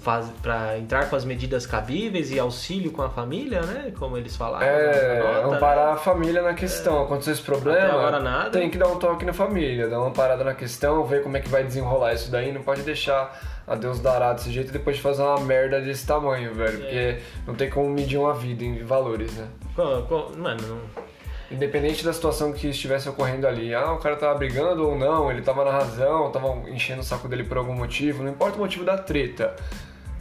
faz, 0.00 0.26
pra 0.42 0.78
entrar 0.78 1.08
com 1.08 1.16
as 1.16 1.24
medidas 1.24 1.66
cabíveis 1.66 2.30
e 2.30 2.38
auxílio 2.38 2.90
com 2.90 3.02
a 3.02 3.10
família, 3.10 3.62
né? 3.62 3.92
Como 3.98 4.16
eles 4.16 4.36
falaram. 4.36 4.66
É, 4.66 5.18
nota, 5.42 5.56
amparar 5.56 5.86
né? 5.86 5.92
a 5.92 5.96
família 5.96 6.42
na 6.42 6.54
questão. 6.54 7.02
Aconteceu 7.02 7.32
esse 7.32 7.42
problema, 7.42 7.78
Até 7.78 7.90
agora 7.90 8.20
nada. 8.20 8.50
tem 8.50 8.70
que 8.70 8.78
dar 8.78 8.88
um 8.88 8.96
toque 8.98 9.24
na 9.24 9.32
família, 9.32 9.88
dar 9.88 10.00
uma 10.00 10.10
parada 10.10 10.44
na 10.44 10.54
questão, 10.54 11.04
ver 11.04 11.22
como 11.22 11.36
é 11.36 11.40
que 11.40 11.48
vai 11.48 11.64
desenrolar 11.64 12.12
isso 12.14 12.30
daí. 12.30 12.52
Não 12.52 12.62
pode 12.62 12.82
deixar 12.82 13.38
a 13.66 13.74
Deus 13.74 14.00
dará 14.00 14.32
desse 14.32 14.50
jeito 14.50 14.70
e 14.70 14.72
depois 14.72 14.96
de 14.96 15.02
fazer 15.02 15.22
uma 15.22 15.40
merda 15.40 15.80
desse 15.80 16.06
tamanho, 16.06 16.52
velho. 16.54 16.78
Porque 16.78 17.18
não 17.46 17.54
tem 17.54 17.70
como 17.70 17.88
medir 17.88 18.18
uma 18.18 18.34
vida 18.34 18.64
em 18.64 18.82
valores, 18.84 19.32
né? 19.34 19.46
Mano, 19.76 20.60
não- 20.68 21.11
Independente 21.52 22.02
da 22.02 22.12
situação 22.12 22.52
que 22.52 22.68
estivesse 22.68 23.08
ocorrendo 23.08 23.46
ali, 23.46 23.74
ah, 23.74 23.92
o 23.92 23.98
cara 23.98 24.16
tava 24.16 24.38
brigando 24.38 24.88
ou 24.88 24.96
não, 24.96 25.30
ele 25.30 25.42
tava 25.42 25.64
na 25.64 25.70
razão, 25.70 26.30
tava 26.30 26.48
enchendo 26.70 27.02
o 27.02 27.04
saco 27.04 27.28
dele 27.28 27.44
por 27.44 27.58
algum 27.58 27.74
motivo, 27.74 28.22
não 28.22 28.30
importa 28.30 28.56
o 28.56 28.60
motivo 28.60 28.84
da 28.84 28.96
treta. 28.96 29.54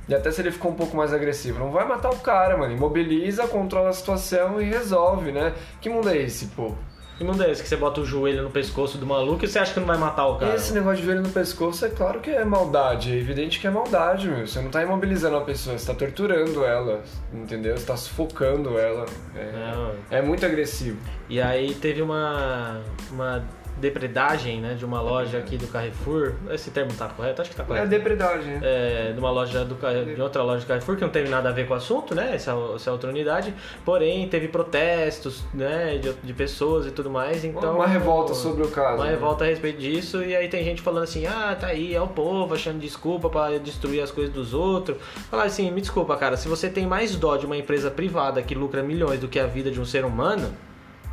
E 0.09 0.13
até 0.13 0.29
se 0.29 0.41
ele 0.41 0.51
ficou 0.51 0.71
um 0.71 0.75
pouco 0.75 0.97
mais 0.97 1.13
agressivo, 1.13 1.59
não 1.59 1.71
vai 1.71 1.87
matar 1.87 2.09
o 2.09 2.19
cara, 2.19 2.57
mano. 2.57 2.73
Imobiliza, 2.73 3.47
controla 3.47 3.89
a 3.89 3.93
situação 3.93 4.61
e 4.61 4.65
resolve, 4.65 5.31
né? 5.31 5.53
Que 5.79 5.89
mundo 5.89 6.09
é 6.09 6.17
esse, 6.17 6.47
pô? 6.47 6.73
Que 7.21 7.23
mundo 7.23 7.43
é 7.43 7.51
esse 7.51 7.61
que 7.61 7.69
você 7.69 7.77
bota 7.77 8.01
o 8.01 8.05
joelho 8.05 8.41
no 8.41 8.49
pescoço 8.49 8.97
do 8.97 9.05
maluco 9.05 9.45
e 9.45 9.47
você 9.47 9.59
acha 9.59 9.73
que 9.73 9.79
não 9.79 9.85
vai 9.85 9.97
matar 9.97 10.25
o 10.25 10.37
cara? 10.37 10.55
Esse 10.55 10.73
negócio 10.73 10.97
de 10.97 11.05
joelho 11.05 11.21
no 11.21 11.29
pescoço 11.29 11.85
é 11.85 11.89
claro 11.89 12.19
que 12.19 12.31
é 12.31 12.43
maldade, 12.43 13.11
é 13.11 13.15
evidente 13.15 13.59
que 13.59 13.67
é 13.67 13.69
maldade, 13.69 14.27
meu. 14.27 14.47
Você 14.47 14.59
não 14.59 14.71
tá 14.71 14.81
imobilizando 14.81 15.37
a 15.37 15.41
pessoa, 15.41 15.77
você 15.77 15.85
tá 15.85 15.93
torturando 15.93 16.65
ela, 16.65 17.03
entendeu? 17.31 17.77
Você 17.77 17.85
tá 17.85 17.95
sufocando 17.95 18.79
ela. 18.79 19.05
Não. 19.35 19.91
É, 20.09 20.17
é 20.17 20.21
muito 20.23 20.43
agressivo. 20.43 20.97
E 21.29 21.39
aí 21.39 21.75
teve 21.75 22.01
uma, 22.01 22.81
uma 23.11 23.45
depredagem, 23.81 24.61
né, 24.61 24.75
de 24.75 24.85
uma 24.85 25.01
loja 25.01 25.37
aqui 25.39 25.57
do 25.57 25.67
Carrefour. 25.67 26.33
Esse 26.51 26.71
termo 26.71 26.93
tá 26.93 27.07
correto? 27.09 27.41
Acho 27.41 27.49
que 27.51 27.55
tá 27.57 27.63
É 27.63 27.65
correto. 27.65 27.87
depredagem, 27.87 28.53
né? 28.53 28.59
é, 28.63 29.11
de 29.11 29.19
uma 29.19 29.31
loja 29.31 29.65
do, 29.65 29.75
de 30.15 30.21
outra 30.21 30.43
loja 30.43 30.61
do 30.61 30.67
Carrefour 30.67 30.95
que 30.95 31.01
não 31.01 31.09
teve 31.09 31.27
nada 31.29 31.49
a 31.49 31.51
ver 31.51 31.67
com 31.67 31.73
o 31.73 31.77
assunto, 31.77 32.15
né? 32.15 32.35
Essa, 32.35 32.53
essa 32.75 32.91
outra 32.91 33.09
unidade. 33.09 33.53
Porém, 33.83 34.27
teve 34.29 34.47
protestos, 34.47 35.43
né? 35.53 35.97
De, 35.97 36.13
de 36.13 36.33
pessoas 36.33 36.85
e 36.85 36.91
tudo 36.91 37.09
mais. 37.09 37.43
Então 37.43 37.75
uma 37.75 37.87
revolta 37.87 38.33
sobre 38.33 38.63
o 38.63 38.67
caso. 38.69 38.95
Uma 38.95 39.05
né? 39.05 39.11
revolta 39.11 39.43
a 39.43 39.47
respeito 39.47 39.79
disso 39.79 40.23
e 40.23 40.35
aí 40.35 40.47
tem 40.47 40.63
gente 40.63 40.81
falando 40.81 41.03
assim, 41.03 41.25
ah, 41.25 41.55
tá 41.59 41.67
aí, 41.67 41.93
é 41.93 42.01
o 42.01 42.07
povo 42.07 42.53
achando 42.53 42.79
desculpa 42.79 43.29
pra 43.29 43.57
destruir 43.57 44.01
as 44.01 44.11
coisas 44.11 44.33
dos 44.33 44.53
outros. 44.53 44.97
Falar 45.29 45.43
assim, 45.43 45.71
me 45.71 45.81
desculpa, 45.81 46.15
cara, 46.15 46.37
se 46.37 46.47
você 46.47 46.69
tem 46.69 46.85
mais 46.85 47.15
dó 47.15 47.35
de 47.37 47.45
uma 47.45 47.57
empresa 47.57 47.89
privada 47.89 48.41
que 48.41 48.53
lucra 48.53 48.83
milhões 48.83 49.19
do 49.19 49.27
que 49.27 49.39
a 49.39 49.47
vida 49.47 49.71
de 49.71 49.79
um 49.79 49.85
ser 49.85 50.05
humano, 50.05 50.51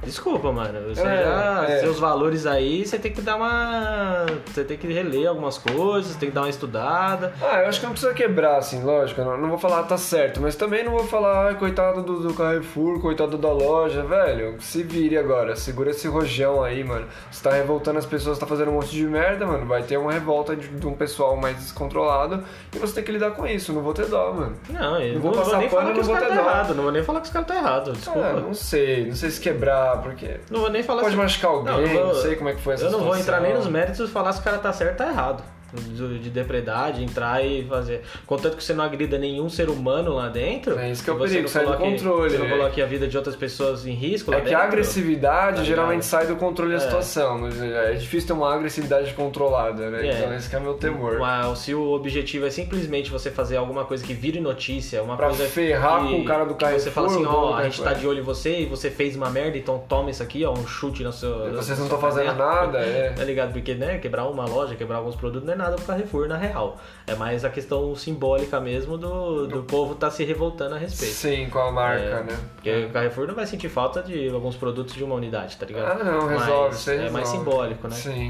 desculpa, 0.05 0.51
mano. 0.53 0.79
Você 0.95 1.01
É, 1.03 1.25
já- 1.25 1.65
é. 1.69 1.81
seus 1.81 1.99
valores 1.99 2.47
aí, 2.47 2.87
você 2.87 2.99
tem 2.99 3.13
que 3.13 3.21
dar 3.21 3.37
uma. 3.37 4.27
Você 4.47 4.65
tem 4.65 4.77
que 4.77 4.87
reler 4.87 5.29
algumas 5.29 5.59
coisas, 5.59 6.17
tem 6.17 6.29
que 6.31 6.35
dar 6.35 6.43
uma 6.43 6.49
estudada. 6.51 7.33
Ah, 7.43 7.63
eu 7.63 7.69
acho 7.69 7.81
que 7.81 7.87
não 7.87 7.93
precisa 7.93 8.15
quebrar, 8.15 8.57
assim, 8.59 8.83
lógico. 8.83 9.21
Não, 9.23 9.37
não 9.37 9.49
vou 9.49 9.59
falar 9.59 9.83
tá 9.85 9.97
certo, 9.97 10.41
mas 10.41 10.57
também 10.57 10.85
não 10.85 10.93
vou 10.93 11.05
falar, 11.05 11.47
ai, 11.49 11.55
coitado 11.57 12.03
do, 12.03 12.21
do 12.21 12.35
Carrefour, 12.35 13.01
coitado 13.01 13.37
da 13.37 13.51
loja, 13.53 14.03
velho. 14.03 14.57
Se 14.61 14.83
vire 14.83 15.17
agora, 15.17 15.55
segura 15.57 15.91
esse 15.91 16.07
rojão 16.09 16.63
aí, 16.63 16.83
mano. 16.85 17.07
Você 17.31 17.43
tá 17.43 17.55
revoltando 17.55 17.99
as 17.99 18.07
pessoas, 18.07 18.39
tá 18.39 18.47
fazendo 18.47 18.71
um 18.71 18.75
monte 18.75 18.91
de 18.91 19.05
merda, 19.07 19.47
mano. 19.47 19.67
Vai 19.67 19.83
ter 19.83 19.97
uma 19.97 20.13
revolta 20.13 20.55
de, 20.57 20.69
de 20.69 20.87
um 20.87 20.95
pessoal 20.95 21.37
mais 21.37 21.57
descontrolado 21.57 22.43
e 22.75 22.79
você 22.79 22.95
tem 22.95 23.05
que 23.05 23.13
lidar 23.13 23.33
com 23.33 23.47
isso. 23.47 23.73
Não 23.73 23.83
vou 23.83 23.93
ter 23.95 24.07
dó, 24.07 24.33
mano. 24.33 24.57
Não, 24.71 24.99
eu 25.01 25.09
Não 25.09 25.15
não 25.15 25.21
vou 25.21 25.33
vou, 25.33 25.43
passar 25.43 25.59
nem 25.59 25.69
pano, 25.69 25.81
falar 25.83 25.87
que 25.93 25.95
não 25.95 26.01
os 26.03 26.07
vou 26.07 26.17
ter 26.17 26.27
tá 26.29 26.35
dó. 26.35 26.41
errado. 26.41 26.75
Não 26.75 26.83
vou 26.83 26.93
nem 26.93 27.03
falar 27.03 27.21
que 27.21 27.27
os 27.27 27.33
caras 27.33 27.49
tá 27.49 27.57
errado. 27.57 27.93
Desculpa. 27.93 28.21
Ah, 28.21 28.33
não 28.41 28.55
sei, 28.55 29.07
não 29.07 29.15
sei 29.15 29.31
se 29.31 29.41
quebrar, 29.41 29.88
porque. 29.97 30.41
Não 30.51 30.61
vou 30.61 30.71
nem 30.71 30.83
falar 30.83 31.01
Pode 31.03 31.15
se- 31.15 31.21
machucar 31.21 31.51
alguém, 31.51 31.73
Não, 31.95 31.95
não, 31.95 32.13
vou- 32.13 32.15
sei 32.23 32.37
como 32.37 32.49
é 32.51 32.55
que 32.55 32.61
foi 32.61 32.75
essa 32.75 32.85
Eu 32.85 32.91
não 32.91 33.01
vou 33.01 33.15
situação. 33.15 33.35
entrar 33.37 33.41
nem 33.49 33.57
nos 33.57 33.67
méritos 33.67 34.07
de 34.07 34.13
falar 34.13 34.33
se 34.33 34.41
o 34.41 34.43
cara 34.45 34.59
tá 34.59 34.73
certo 34.73 35.01
ou 35.01 35.07
tá 35.07 35.13
errado. 35.13 35.43
De, 35.73 36.19
de 36.19 36.31
depredar, 36.31 36.93
de 36.93 37.05
entrar 37.05 37.45
e 37.45 37.63
fazer. 37.65 38.01
Contanto 38.27 38.57
que 38.57 38.65
você 38.65 38.73
não 38.73 38.83
agrida 38.83 39.19
nenhum 39.19 39.51
ser 39.51 39.69
humano 39.69 40.15
lá 40.15 40.29
dentro. 40.29 40.79
É 40.79 40.91
isso 40.91 41.05
que 41.05 41.11
é 41.11 41.13
o 41.13 41.19
perigo, 41.19 41.43
não 41.43 41.49
sai 41.49 41.65
do 41.67 41.73
coloque- 41.77 41.91
controle, 41.91 42.31
Você 42.31 42.39
não 42.39 42.45
né? 42.47 42.57
coloque 42.57 42.81
a 42.83 42.87
vida 42.87 43.07
de 43.07 43.17
outras 43.19 43.37
pessoas 43.37 43.87
em 43.87 43.93
risco 43.93 44.33
É 44.33 44.37
que 44.37 44.45
dentro. 44.47 44.59
a 44.61 44.65
agressividade 44.65 45.57
Tá 45.59 45.63
geralmente 45.65 46.07
sai 46.07 46.27
do 46.27 46.37
controle 46.37 46.71
da 46.73 46.79
É. 46.79 46.81
situação. 46.81 47.39
mas 47.39 47.61
É 47.61 47.93
difícil 47.93 48.29
ter 48.29 48.33
uma 48.33 48.55
agressividade 48.55 49.13
controlada, 49.13 49.91
né? 49.91 50.07
É. 50.07 50.19
Então 50.19 50.35
esse 50.35 50.49
que 50.49 50.57
é 50.57 50.59
o 50.59 50.63
meu 50.63 50.75
temor. 50.75 51.19
Mas 51.19 51.59
se 51.59 51.75
o 51.75 51.91
objetivo 51.93 52.47
é 52.47 52.51
simplesmente 52.51 53.11
você 53.11 53.31
fazer 53.31 53.57
alguma 53.57 53.85
coisa 53.85 54.03
que 54.03 54.15
vire 54.15 54.41
notícia, 54.41 55.03
uma 55.03 55.17
Pra 55.19 55.27
coisa 55.29 55.45
ferrar 55.47 56.07
que, 56.07 56.15
com 56.15 56.21
o 56.21 56.25
cara 56.25 56.45
do 56.47 56.55
que 56.55 56.65
Você 56.67 56.91
fala 56.91 57.09
assim, 57.09 57.25
ó, 57.27 57.49
do 57.49 57.55
a 57.55 57.65
gente 57.65 57.83
tá 57.83 57.93
de 57.93 58.07
olho 58.07 58.21
em 58.21 58.23
você 58.23 58.61
e 58.61 58.65
você 58.67 58.91
fez 58.91 59.15
uma 59.17 59.29
merda, 59.29 59.59
então 59.59 59.79
toma 59.87 60.11
isso 60.11 60.23
aqui, 60.23 60.45
ó, 60.47 60.53
um 60.53 60.67
chute 60.67 61.03
no 61.05 61.13
seu. 61.13 61.31
Vocês 61.51 61.51
na 61.51 61.53
não 61.53 61.63
sua 61.63 61.85
estão 61.85 61.99
fazendo 62.01 62.35
nada, 62.37 62.79
é. 62.79 63.11
Tá 63.19 63.25
ligado? 63.25 63.53
Porque, 63.53 63.75
né, 63.75 63.99
quebrar 63.99 64.27
uma 64.27 64.47
loja, 64.47 64.75
quebrar 64.75 64.97
alguns 64.97 65.17
produtos 65.17 65.47
não 65.47 65.55
é 65.55 65.58
nada 65.59 65.77
pro 65.77 65.85
Carrefour 65.85 66.27
na 66.29 66.37
real. 66.39 66.79
É 67.07 67.15
mais 67.15 67.45
a 67.45 67.51
questão 67.51 67.95
simbólica 67.95 68.59
mesmo 68.61 68.97
do, 68.97 69.47
do 69.47 69.63
povo 69.65 69.95
tá 69.95 70.11
se 70.11 70.25
revoltando 70.25 70.75
a 70.77 70.79
respeito. 70.79 71.13
Sim, 71.13 71.51
com 71.51 71.59
a 71.59 71.71
marca, 71.71 72.03
É, 72.03 72.23
né? 72.23 72.39
Porque 72.55 72.85
o 72.87 72.91
Carrefour 72.91 73.27
não 73.27 73.35
vai 73.35 73.47
sentir 73.47 73.69
falta 73.69 74.03
de 74.03 74.29
alguns 74.31 74.57
produtos 74.57 74.95
de 74.95 75.05
uma 75.05 75.15
unidade, 75.17 75.57
tá 75.57 75.67
ligado? 75.67 76.01
Ah, 76.01 76.05
não, 76.05 76.27
resolve, 76.27 76.75
Mas 76.75 76.89
É 76.89 76.97
mais 77.11 77.29
resolve. 77.29 77.39
simbólico, 77.39 77.89
né? 77.89 77.95
Sim. 77.95 78.29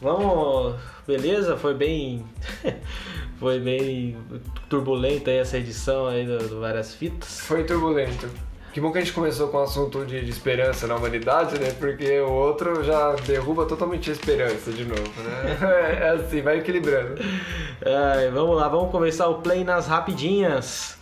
Vamos. 0.00 0.74
Beleza? 1.06 1.56
Foi 1.56 1.74
bem. 1.74 2.24
Foi 3.38 3.58
bem 3.60 4.16
turbulenta 4.68 5.30
aí 5.30 5.38
essa 5.38 5.58
edição 5.58 6.06
aí 6.06 6.24
do, 6.24 6.38
do 6.48 6.60
Várias 6.60 6.94
Fitas. 6.94 7.40
Foi 7.40 7.64
turbulento. 7.64 8.28
Que 8.74 8.80
bom 8.80 8.90
que 8.90 8.98
a 8.98 9.00
gente 9.00 9.12
começou 9.12 9.46
com 9.50 9.58
o 9.58 9.62
assunto 9.62 10.04
de, 10.04 10.20
de 10.20 10.30
esperança 10.32 10.88
na 10.88 10.96
humanidade, 10.96 11.60
né? 11.60 11.72
Porque 11.78 12.18
o 12.18 12.32
outro 12.32 12.82
já 12.82 13.12
derruba 13.24 13.66
totalmente 13.66 14.10
a 14.10 14.12
esperança 14.12 14.72
de 14.72 14.84
novo, 14.84 15.22
né? 15.22 15.56
É 16.02 16.08
assim, 16.08 16.42
vai 16.42 16.58
equilibrando. 16.58 17.14
Ai, 17.86 18.30
vamos 18.30 18.56
lá, 18.56 18.66
vamos 18.66 18.90
começar 18.90 19.28
o 19.28 19.34
play 19.34 19.62
nas 19.62 19.86
rapidinhas. 19.86 20.98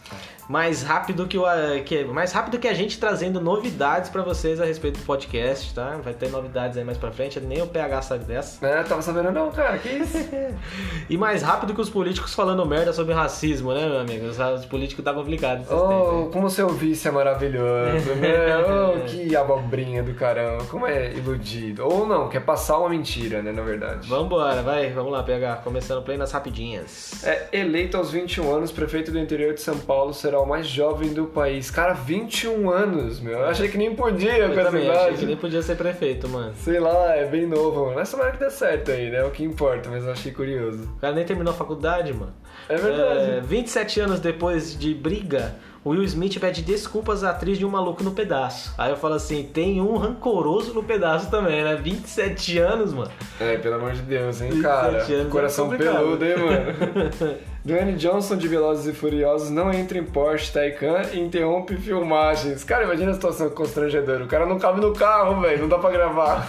Mais 0.53 0.83
rápido 0.83 1.27
que 1.27 1.39
o 1.39 1.45
que 1.83 2.05
mais 2.05 2.31
rápido 2.31 2.59
que 2.59 2.69
a 2.69 2.75
gente 2.75 3.01
trazendo 3.01 3.41
novidades 3.41 4.11
pra 4.11 4.21
vocês 4.21 4.61
a 4.61 4.67
respeito 4.67 5.01
do 5.01 5.07
podcast, 5.07 5.73
tá? 5.73 5.99
Vai 6.05 6.13
ter 6.13 6.29
novidades 6.29 6.77
aí 6.77 6.85
mais 6.85 6.99
pra 6.99 7.11
frente, 7.11 7.41
nem 7.41 7.63
o 7.63 7.67
PH 7.67 8.03
sabe 8.03 8.25
dessa. 8.27 8.67
Né? 8.67 8.83
Tava 8.83 9.01
sabendo 9.01 9.33
não, 9.33 9.51
cara, 9.51 9.79
que 9.79 9.89
isso? 9.89 10.19
E 11.09 11.17
mais 11.17 11.43
rápido 11.43 11.73
que 11.75 11.81
os 11.81 11.89
políticos 11.89 12.35
falando 12.35 12.67
merda 12.67 12.93
sobre 12.93 13.15
racismo, 13.15 13.73
né, 13.73 13.87
meu 13.89 14.01
amigo? 14.01 14.27
Os, 14.27 14.39
os 14.39 14.67
políticos 14.67 15.03
tá 15.03 15.15
complicado 15.15 15.63
esses 15.63 15.69
tempos. 15.71 15.87
Oh, 15.87 16.29
como 16.31 16.51
seu 16.51 16.69
vice 16.69 17.09
é 17.09 17.11
maravilhoso, 17.11 18.15
né? 18.21 18.59
Oh, 18.59 19.01
que 19.07 19.35
abobrinha 19.35 20.03
do 20.03 20.13
caramba. 20.13 20.65
Como 20.67 20.87
é 20.87 21.15
iludido. 21.15 21.83
Ou 21.87 22.07
não, 22.07 22.29
quer 22.29 22.41
passar 22.41 22.77
uma 22.79 22.91
mentira, 22.91 23.41
né, 23.41 23.53
na 23.53 23.63
verdade. 23.63 24.07
Vambora, 24.07 24.61
vai, 24.61 24.91
vamos 24.91 25.13
lá, 25.13 25.23
PH. 25.23 25.63
Começando 25.65 26.01
o 26.01 26.03
play 26.03 26.19
nas 26.19 26.31
rapidinhas. 26.31 27.25
É, 27.25 27.49
eleito 27.55 27.97
aos 27.97 28.11
21 28.11 28.55
anos, 28.55 28.71
prefeito 28.71 29.11
do 29.11 29.19
interior 29.19 29.55
de 29.55 29.63
São 29.63 29.79
Paulo 29.79 30.13
será 30.13 30.42
mais 30.47 30.67
jovem 30.67 31.13
do 31.13 31.27
país. 31.27 31.71
Cara, 31.71 31.93
21 31.93 32.71
anos, 32.71 33.21
meu. 33.21 33.39
Eu 33.39 33.47
achei 33.47 33.69
que 33.69 33.79
nem 33.79 33.95
podia 33.95 34.37
Eu 34.37 34.53
com 34.53 34.61
essa 34.61 34.71
também 34.71 34.91
achei 34.91 35.15
que 35.15 35.27
nem 35.27 35.37
podia 35.37 35.63
ser 35.63 35.77
prefeito, 35.77 36.29
mano. 36.29 36.53
Sei 36.57 36.79
lá, 36.79 37.15
é 37.15 37.27
bem 37.27 37.47
novo, 37.47 37.87
mano. 37.87 37.95
Mas 37.97 38.11
tomara 38.11 38.33
que 38.33 38.39
dê 38.39 38.51
certo 38.51 38.91
aí, 38.91 39.11
né? 39.11 39.19
É 39.19 39.25
o 39.25 39.31
que 39.31 39.45
importa, 39.45 39.89
mas 39.91 40.05
eu 40.05 40.13
achei 40.13 40.33
curioso. 40.33 40.85
O 40.97 41.01
cara 41.01 41.15
nem 41.15 41.25
terminou 41.25 41.53
a 41.53 41.57
faculdade, 41.57 42.13
mano. 42.13 42.35
É 42.69 42.77
verdade. 42.77 43.31
É, 43.39 43.41
27 43.41 44.01
anos 44.01 44.21
depois 44.21 44.79
de 44.79 44.95
briga, 44.95 45.55
O 45.85 45.91
Will 45.91 46.05
Smith 46.05 46.39
pede 46.39 46.63
desculpas 46.63 47.25
à 47.25 47.31
atriz 47.31 47.59
de 47.59 47.67
Um 47.67 47.69
Maluco 47.71 48.05
no 48.05 48.13
Pedaço. 48.13 48.73
Aí 48.79 48.91
eu 48.91 48.97
falo 48.97 49.15
assim, 49.15 49.43
tem 49.53 49.81
um 49.81 49.97
rancoroso 49.97 50.73
no 50.73 50.83
pedaço 50.83 51.29
também, 51.29 51.65
né? 51.65 51.75
27 51.75 52.59
anos, 52.59 52.93
mano. 52.93 53.11
É, 53.41 53.57
pelo 53.57 53.75
amor 53.75 53.93
de 53.93 54.03
Deus, 54.03 54.41
hein, 54.41 54.51
27 54.51 54.63
cara. 54.63 54.89
anos 55.03 55.11
é 55.11 55.25
Coração 55.31 55.69
complicado. 55.69 55.97
peludo, 55.97 56.25
hein, 56.25 56.35
mano. 56.39 57.41
Dwayne 57.65 57.93
Johnson 57.93 58.37
de 58.37 58.49
Velozes 58.49 58.87
e 58.87 58.93
Furiosos 58.93 59.49
não 59.49 59.73
entra 59.73 59.97
em 59.97 60.03
Porsche 60.03 60.53
Taycan 60.53 61.03
e 61.13 61.21
interrompe 61.21 61.77
filmagens. 61.77 62.65
Cara, 62.65 62.83
imagina 62.83 63.13
a 63.13 63.15
situação 63.15 63.49
constrangedora. 63.51 64.25
O 64.25 64.27
cara 64.27 64.45
não 64.47 64.59
cabe 64.59 64.81
no 64.81 64.93
carro, 64.93 65.41
velho. 65.41 65.61
Não 65.61 65.69
dá 65.69 65.79
pra 65.79 65.91
gravar. 65.91 66.45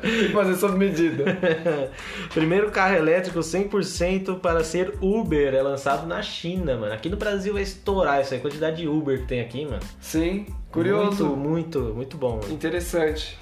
Tem 0.00 0.10
que 0.28 0.32
fazer 0.32 0.54
sob 0.54 0.78
medida. 0.78 1.24
Primeiro 2.32 2.70
carro 2.70 2.94
elétrico 2.96 3.40
100% 3.40 4.40
para 4.40 4.64
ser 4.64 4.94
Uber 5.02 5.54
é 5.54 5.60
lançado 5.60 6.06
na 6.06 6.22
China, 6.22 6.78
mano. 6.78 6.94
Aqui 6.94 7.10
no 7.10 7.18
Brasil 7.18 7.53
vai 7.54 7.62
estourar 7.62 8.20
isso 8.20 8.34
aí, 8.34 8.40
a 8.40 8.42
quantidade 8.42 8.76
de 8.76 8.88
Uber 8.88 9.20
que 9.20 9.26
tem 9.26 9.40
aqui, 9.40 9.64
mano. 9.64 9.82
Sim, 10.00 10.46
curioso. 10.70 11.24
Muito, 11.26 11.80
muito, 11.80 11.94
muito 11.94 12.16
bom, 12.18 12.40
mano. 12.40 12.52
Interessante. 12.52 13.38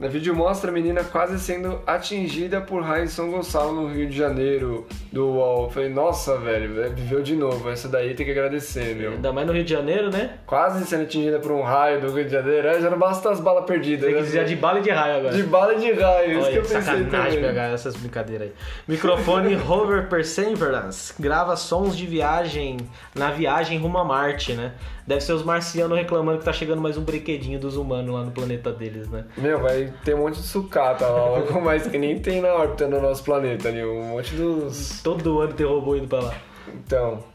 No 0.00 0.08
vídeo 0.08 0.34
mostra 0.34 0.70
a 0.70 0.72
menina 0.72 1.04
quase 1.04 1.38
sendo 1.38 1.78
atingida 1.86 2.58
por 2.58 2.82
raio 2.82 3.04
em 3.04 3.06
São 3.06 3.30
Gonçalo, 3.30 3.74
no 3.74 3.86
Rio 3.86 4.08
de 4.08 4.16
Janeiro, 4.16 4.86
do 5.12 5.26
UOL. 5.26 5.64
Eu 5.64 5.70
falei, 5.70 5.90
nossa, 5.90 6.38
velho, 6.38 6.82
é, 6.82 6.88
viveu 6.88 7.20
de 7.20 7.36
novo. 7.36 7.68
Essa 7.68 7.86
daí 7.86 8.14
tem 8.14 8.24
que 8.24 8.32
agradecer, 8.32 8.96
meu. 8.96 9.12
Ainda 9.12 9.30
mais 9.30 9.46
no 9.46 9.52
Rio 9.52 9.62
de 9.62 9.70
Janeiro, 9.70 10.10
né? 10.10 10.38
Quase 10.46 10.86
sendo 10.86 11.02
atingida 11.02 11.38
por 11.38 11.52
um 11.52 11.60
raio 11.60 12.00
do 12.00 12.10
Rio 12.14 12.24
de 12.24 12.30
Janeiro. 12.30 12.68
É, 12.68 12.80
já 12.80 12.88
não 12.88 12.98
basta 12.98 13.30
as 13.30 13.40
balas 13.40 13.66
perdidas. 13.66 14.06
Tem 14.06 14.14
que 14.14 14.20
né? 14.20 14.26
dizer 14.26 14.46
de 14.46 14.56
bala 14.56 14.78
e 14.78 14.82
de 14.82 14.88
raio 14.88 15.18
agora. 15.18 15.36
De 15.36 15.42
bala 15.42 15.74
e 15.74 15.80
de 15.80 15.92
raio, 15.92 16.30
isso 16.30 16.40
que 16.40 16.46
Olha, 16.46 16.56
eu 16.56 16.62
pensei 16.62 16.80
sacanagem 16.80 17.10
também. 17.10 17.40
pegar 17.42 17.64
essas 17.64 17.94
brincadeiras 17.94 18.48
aí. 18.48 18.54
Microfone 18.88 19.52
Rover 19.60 20.08
Perseverance 20.08 21.12
grava 21.20 21.54
sons 21.56 21.94
de 21.94 22.06
viagem 22.06 22.78
na 23.14 23.30
viagem 23.30 23.78
rumo 23.78 23.98
a 23.98 24.04
Marte, 24.06 24.54
né? 24.54 24.72
Deve 25.06 25.20
ser 25.22 25.32
os 25.32 25.42
marcianos 25.42 25.98
reclamando 25.98 26.38
que 26.38 26.44
tá 26.44 26.52
chegando 26.52 26.80
mais 26.80 26.96
um 26.96 27.02
brinquedinho 27.02 27.58
dos 27.58 27.76
humanos 27.76 28.14
lá 28.14 28.22
no 28.22 28.30
planeta 28.30 28.72
deles, 28.72 29.08
né? 29.08 29.24
Meu, 29.36 29.58
vai 29.58 29.89
ter 30.04 30.14
um 30.14 30.18
monte 30.18 30.36
de 30.36 30.46
sucata 30.46 31.06
lá, 31.06 31.24
logo 31.38 31.60
mais 31.60 31.86
que 31.86 31.98
nem 31.98 32.18
tem 32.18 32.40
na 32.40 32.52
órbita 32.52 32.88
no 32.88 33.00
nosso 33.00 33.22
planeta 33.24 33.68
ali. 33.68 33.84
Um 33.84 34.10
monte 34.10 34.34
dos. 34.34 35.00
Todo 35.02 35.40
ano 35.40 35.52
tem 35.52 35.66
robô 35.66 35.96
indo 35.96 36.08
pra 36.08 36.20
lá. 36.20 36.34
Então. 36.68 37.29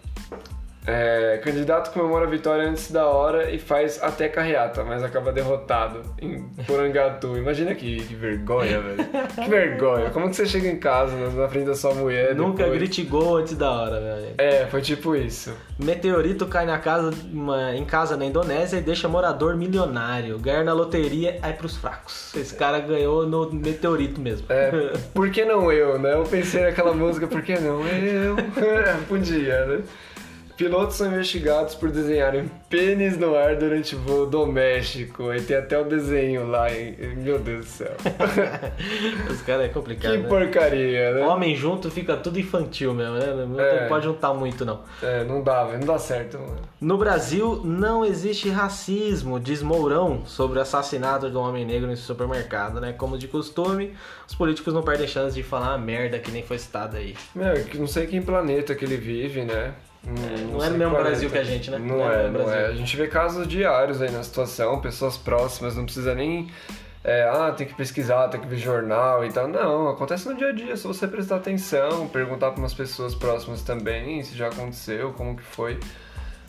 É, 0.88 1.40
candidato 1.44 1.92
comemora 1.92 2.26
a 2.26 2.30
vitória 2.30 2.68
antes 2.70 2.92
da 2.92 3.08
hora 3.08 3.50
e 3.50 3.58
faz 3.58 4.02
até 4.04 4.30
carreata, 4.30 4.84
mas 4.84 5.04
acaba 5.04 5.32
derrotado 5.32 6.02
em 6.22 6.44
Porangatu. 6.68 7.38
Imagina 7.38 7.74
que, 7.74 7.98
que 8.04 8.14
vergonha, 8.16 8.80
velho. 8.82 8.98
Que 9.44 9.50
vergonha. 9.50 10.10
Como 10.12 10.30
que 10.30 10.36
você 10.36 10.46
chega 10.46 10.68
em 10.68 10.78
casa 10.78 11.16
na- 11.32 11.48
frente 11.50 11.66
da 11.66 11.76
sua 11.76 11.94
mulher? 11.94 12.36
Nunca 12.36 12.64
depois? 12.64 12.78
grite 12.80 13.04
gol 13.04 13.38
antes 13.38 13.56
da 13.58 13.72
hora, 13.72 14.00
velho. 14.00 14.36
É, 14.38 14.66
foi 14.68 14.82
tipo 14.82 15.16
isso. 15.16 15.54
Meteorito 15.80 16.46
cai 16.46 16.66
na 16.66 16.78
casa, 16.78 17.12
uma- 17.34 17.76
em 17.76 17.84
casa 17.86 18.16
na 18.16 18.26
Indonésia 18.26 18.78
e 18.78 18.82
deixa 18.82 19.08
morador 19.08 19.56
milionário. 19.56 20.38
Ganhar 20.40 20.64
na 20.64 20.74
loteria 20.74 21.40
é 21.42 21.52
pros 21.52 21.76
fracos. 21.78 22.34
Esse 22.36 22.56
cara 22.56 22.80
ganhou 22.80 23.26
no 23.28 23.52
meteorito 23.52 24.22
mesmo. 24.22 24.46
É, 24.50 24.72
por 25.16 25.30
que 25.32 25.44
não 25.46 25.72
eu, 25.72 25.98
né? 25.98 26.14
Eu 26.14 26.24
pensei 26.24 26.62
naquela 26.64 26.94
música, 26.94 27.28
por 27.28 27.42
que 27.42 27.58
não 27.60 27.86
eu? 27.88 28.36
Podia, 29.08 29.66
né? 29.66 29.80
Pilotos 30.58 30.96
são 30.96 31.08
investigados 31.08 31.76
por 31.76 31.92
desenharem 31.92 32.50
pênis 32.70 33.18
no 33.18 33.36
ar 33.36 33.58
durante 33.58 33.94
voo 33.94 34.26
doméstico. 34.26 35.34
E 35.34 35.42
tem 35.42 35.58
até 35.58 35.78
o 35.78 35.84
desenho 35.84 36.48
lá, 36.48 36.72
hein? 36.74 36.96
Meu 37.18 37.38
Deus 37.38 37.66
do 37.66 37.70
céu. 37.70 37.92
Os 39.30 39.42
caras 39.42 39.66
é 39.66 39.70
complicado. 39.70 40.12
que 40.14 40.18
né? 40.20 40.28
porcaria, 40.30 41.14
né? 41.14 41.26
Homem 41.26 41.56
junto 41.56 41.92
fica 41.92 42.16
tudo 42.16 42.40
infantil 42.40 42.94
mesmo, 42.94 43.16
né? 43.16 43.46
Não 43.46 43.60
É. 43.60 43.88
pode 43.88 44.06
juntar 44.06 44.34
muito, 44.34 44.64
não. 44.64 44.82
É, 45.04 45.26
não 45.26 45.44
dá, 45.44 45.66
velho. 45.66 45.80
Não 45.80 45.88
dá 45.88 46.00
certo, 46.00 46.40
mano. 46.40 46.62
No 46.80 46.98
Brasil, 46.98 47.62
não 47.66 48.06
existe 48.06 48.50
racismo, 48.50 49.40
diz 49.40 49.62
Mourão 49.62 50.26
sobre 50.26 50.58
o 50.60 50.62
assassinato 50.62 51.30
de 51.30 51.36
um 51.36 51.42
homem 51.42 51.66
negro 51.66 51.92
em 51.92 51.96
supermercado, 51.98 52.80
né? 52.80 52.94
Como 52.94 53.18
de 53.18 53.28
costume, 53.28 53.94
os 54.26 54.34
políticos 54.36 54.74
não 54.74 54.84
perdem 54.84 55.08
chance 55.08 55.36
de 55.36 55.44
falar 55.44 55.74
a 55.74 55.78
merda 55.78 56.18
que 56.18 56.32
nem 56.32 56.44
foi 56.44 56.58
citada 56.58 56.98
aí. 56.98 57.14
Meu, 57.36 57.54
não 57.76 57.88
sei 57.88 58.08
que 58.08 58.22
planeta 58.22 58.74
que 58.74 58.86
ele 58.86 58.98
vive, 58.98 59.44
né? 59.44 59.74
Hum, 60.08 60.52
não 60.52 60.58
é 60.58 60.62
sei 60.62 60.70
no 60.70 60.78
mesmo 60.78 60.92
planeta. 60.94 61.10
Brasil 61.10 61.30
que 61.30 61.38
a 61.38 61.44
gente, 61.44 61.72
né? 61.72 61.78
Não, 61.80 61.98
Não 61.98 62.12
é 62.12 62.26
é, 62.26 62.30
não 62.30 62.54
é. 62.54 62.66
A 62.68 62.74
gente 62.74 62.96
vê 62.96 63.08
casos 63.08 63.48
diários 63.48 64.02
aí 64.02 64.12
na 64.12 64.22
situação, 64.24 64.80
pessoas 64.80 65.18
próximas, 65.18 65.76
não 65.76 65.86
precisa 65.86 66.14
nem. 66.14 66.48
é, 67.04 67.24
ah, 67.24 67.52
tem 67.56 67.66
que 67.68 67.74
pesquisar, 67.74 68.28
tem 68.30 68.40
que 68.40 68.48
ver 68.48 68.58
jornal 68.58 69.26
e 69.26 69.32
tal. 69.32 69.48
Não, 69.48 69.90
acontece 69.90 70.28
no 70.30 70.36
dia 70.36 70.50
a 70.50 70.52
dia, 70.52 70.76
se 70.78 70.86
você 70.86 71.08
prestar 71.08 71.38
atenção, 71.38 72.08
perguntar 72.08 72.52
para 72.52 72.60
umas 72.60 72.74
pessoas 72.74 73.16
próximas 73.16 73.62
também 73.64 74.22
se 74.24 74.36
já 74.36 74.48
aconteceu, 74.48 75.12
como 75.14 75.36
que 75.36 75.44
foi. 75.44 75.80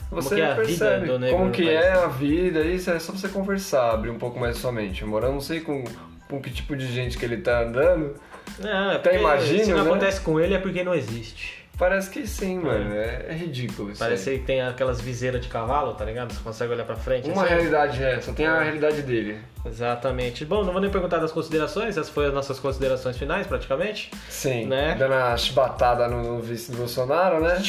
Você 0.09 0.35
que 0.35 0.41
é 0.41 0.55
percebe 0.55 1.07
como 1.31 1.51
que 1.51 1.63
país. 1.65 1.75
é 1.75 1.91
a 1.93 2.07
vida, 2.07 2.61
isso 2.61 2.89
é 2.89 2.97
só 2.99 3.11
você 3.11 3.27
conversar, 3.27 3.91
abrir 3.91 4.09
um 4.09 4.17
pouco 4.17 4.39
mais 4.39 4.55
sua 4.57 4.71
mente. 4.71 5.03
Morando, 5.03 5.33
não 5.33 5.41
sei 5.41 5.59
com, 5.59 5.83
com 6.29 6.39
que 6.41 6.49
tipo 6.49 6.75
de 6.77 6.87
gente 6.87 7.17
que 7.17 7.25
ele 7.25 7.37
tá 7.37 7.61
andando, 7.63 8.15
Não, 8.59 8.91
é 8.91 8.95
Até 8.95 9.19
imagino, 9.19 9.65
se 9.65 9.71
não 9.71 9.83
né? 9.83 9.89
acontece 9.89 10.21
com 10.21 10.39
ele 10.39 10.53
é 10.53 10.59
porque 10.59 10.81
não 10.81 10.95
existe. 10.95 11.56
Parece 11.77 12.09
que 12.09 12.25
sim, 12.25 12.57
mano. 12.57 12.95
É, 12.95 13.27
é 13.29 13.33
ridículo 13.33 13.91
isso. 13.91 13.99
Parece 13.99 14.31
aí. 14.31 14.39
que 14.39 14.45
tem 14.45 14.61
aquelas 14.61 14.99
viseiras 14.99 15.41
de 15.41 15.47
cavalo, 15.47 15.93
tá 15.93 16.03
ligado? 16.03 16.33
Você 16.33 16.41
consegue 16.43 16.73
olhar 16.73 16.85
pra 16.85 16.95
frente. 16.95 17.29
Uma 17.29 17.43
assim. 17.43 17.53
realidade 17.53 18.03
é, 18.03 18.19
só 18.19 18.33
tem 18.33 18.47
a 18.47 18.63
realidade 18.63 19.03
dele. 19.03 19.37
Exatamente. 19.63 20.43
Bom, 20.43 20.63
não 20.63 20.71
vou 20.71 20.81
nem 20.81 20.89
perguntar 20.89 21.19
das 21.19 21.31
considerações, 21.31 21.89
essas 21.89 22.09
foram 22.09 22.29
as 22.29 22.33
nossas 22.33 22.59
considerações 22.59 23.17
finais, 23.17 23.45
praticamente. 23.45 24.09
Sim. 24.27 24.65
Né? 24.65 24.95
Dando 24.97 25.13
a 25.13 25.37
chibatada 25.37 26.07
no, 26.07 26.23
no 26.23 26.41
vice 26.41 26.71
do 26.71 26.77
Bolsonaro, 26.77 27.39
né? 27.41 27.61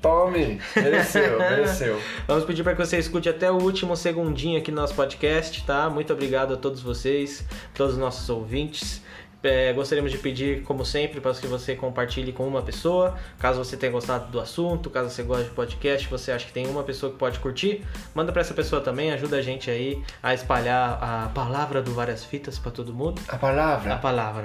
Tome! 0.00 0.60
Mereceu, 0.74 1.38
mereceu. 1.38 2.00
Vamos 2.26 2.44
pedir 2.44 2.64
para 2.64 2.74
que 2.74 2.84
você 2.84 2.98
escute 2.98 3.28
até 3.28 3.50
o 3.50 3.54
último 3.54 3.96
segundinho 3.96 4.58
aqui 4.58 4.70
no 4.72 4.80
nosso 4.80 4.94
podcast, 4.94 5.64
tá? 5.64 5.88
Muito 5.88 6.12
obrigado 6.12 6.54
a 6.54 6.56
todos 6.56 6.80
vocês, 6.80 7.44
todos 7.72 7.94
os 7.94 8.00
nossos 8.00 8.28
ouvintes. 8.28 9.00
É, 9.42 9.72
gostaríamos 9.72 10.12
de 10.12 10.18
pedir, 10.18 10.62
como 10.62 10.84
sempre, 10.84 11.20
para 11.20 11.32
que 11.34 11.46
você 11.46 11.74
compartilhe 11.74 12.32
com 12.32 12.46
uma 12.46 12.62
pessoa. 12.62 13.16
Caso 13.38 13.62
você 13.62 13.76
tenha 13.76 13.90
gostado 13.90 14.30
do 14.30 14.38
assunto, 14.40 14.88
caso 14.88 15.10
você 15.10 15.22
goste 15.22 15.44
de 15.44 15.50
podcast, 15.50 16.08
você 16.08 16.30
acha 16.30 16.46
que 16.46 16.52
tem 16.52 16.66
uma 16.68 16.84
pessoa 16.84 17.10
que 17.10 17.18
pode 17.18 17.38
curtir, 17.40 17.84
manda 18.14 18.30
para 18.30 18.40
essa 18.40 18.54
pessoa 18.54 18.80
também. 18.80 19.10
Ajuda 19.12 19.36
a 19.38 19.42
gente 19.42 19.70
aí 19.70 20.02
a 20.22 20.32
espalhar 20.32 20.98
a 21.02 21.28
palavra 21.34 21.82
do 21.82 21.92
Várias 21.92 22.24
Fitas 22.24 22.58
para 22.58 22.70
todo 22.70 22.94
mundo. 22.94 23.20
A 23.28 23.34
A 23.34 23.38
palavra? 23.38 23.96
palavra. 24.02 24.44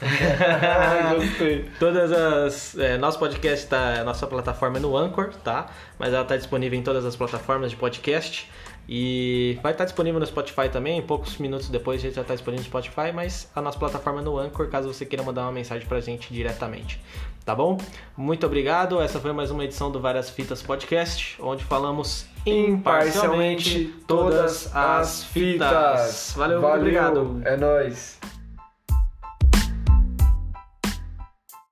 Ai, 0.00 1.14
gostei. 1.16 1.70
Todas 1.78 2.12
as. 2.12 2.78
é, 2.78 2.96
nosso 2.96 3.18
podcast 3.18 3.66
tá. 3.66 4.02
Nossa 4.04 4.26
plataforma 4.26 4.78
é 4.78 4.80
no 4.80 4.96
Anchor, 4.96 5.30
tá? 5.44 5.66
Mas 5.98 6.12
ela 6.12 6.24
tá 6.24 6.36
disponível 6.36 6.78
em 6.78 6.82
todas 6.82 7.04
as 7.04 7.16
plataformas 7.16 7.70
de 7.70 7.76
podcast. 7.76 8.50
E 8.88 9.58
vai 9.62 9.72
estar 9.72 9.84
disponível 9.84 10.18
no 10.18 10.26
Spotify 10.26 10.68
também. 10.72 11.02
Poucos 11.02 11.36
minutos 11.36 11.68
depois 11.68 12.00
a 12.00 12.06
gente 12.06 12.14
já 12.14 12.22
está 12.22 12.34
disponível 12.34 12.64
no 12.64 12.68
Spotify. 12.68 13.12
Mas 13.14 13.50
a 13.54 13.60
nossa 13.60 13.78
plataforma 13.78 14.20
é 14.20 14.24
no 14.24 14.38
Anchor, 14.38 14.68
caso 14.68 14.92
você 14.92 15.04
queira 15.04 15.22
mandar 15.22 15.42
uma 15.42 15.52
mensagem 15.52 15.86
pra 15.86 16.00
gente 16.00 16.32
diretamente. 16.32 16.98
Tá 17.44 17.54
bom? 17.54 17.78
Muito 18.16 18.46
obrigado. 18.46 19.00
Essa 19.00 19.20
foi 19.20 19.32
mais 19.32 19.50
uma 19.50 19.64
edição 19.64 19.90
do 19.90 20.00
Várias 20.00 20.30
Fitas 20.30 20.62
Podcast, 20.62 21.36
onde 21.40 21.64
falamos 21.64 22.26
imparcialmente 22.46 23.94
todas 24.06 24.74
as 24.74 25.24
fitas. 25.24 26.32
Valeu, 26.36 26.60
muito 26.60 26.74
obrigado. 26.74 27.42
É 27.44 27.56
nóis. 27.56 28.18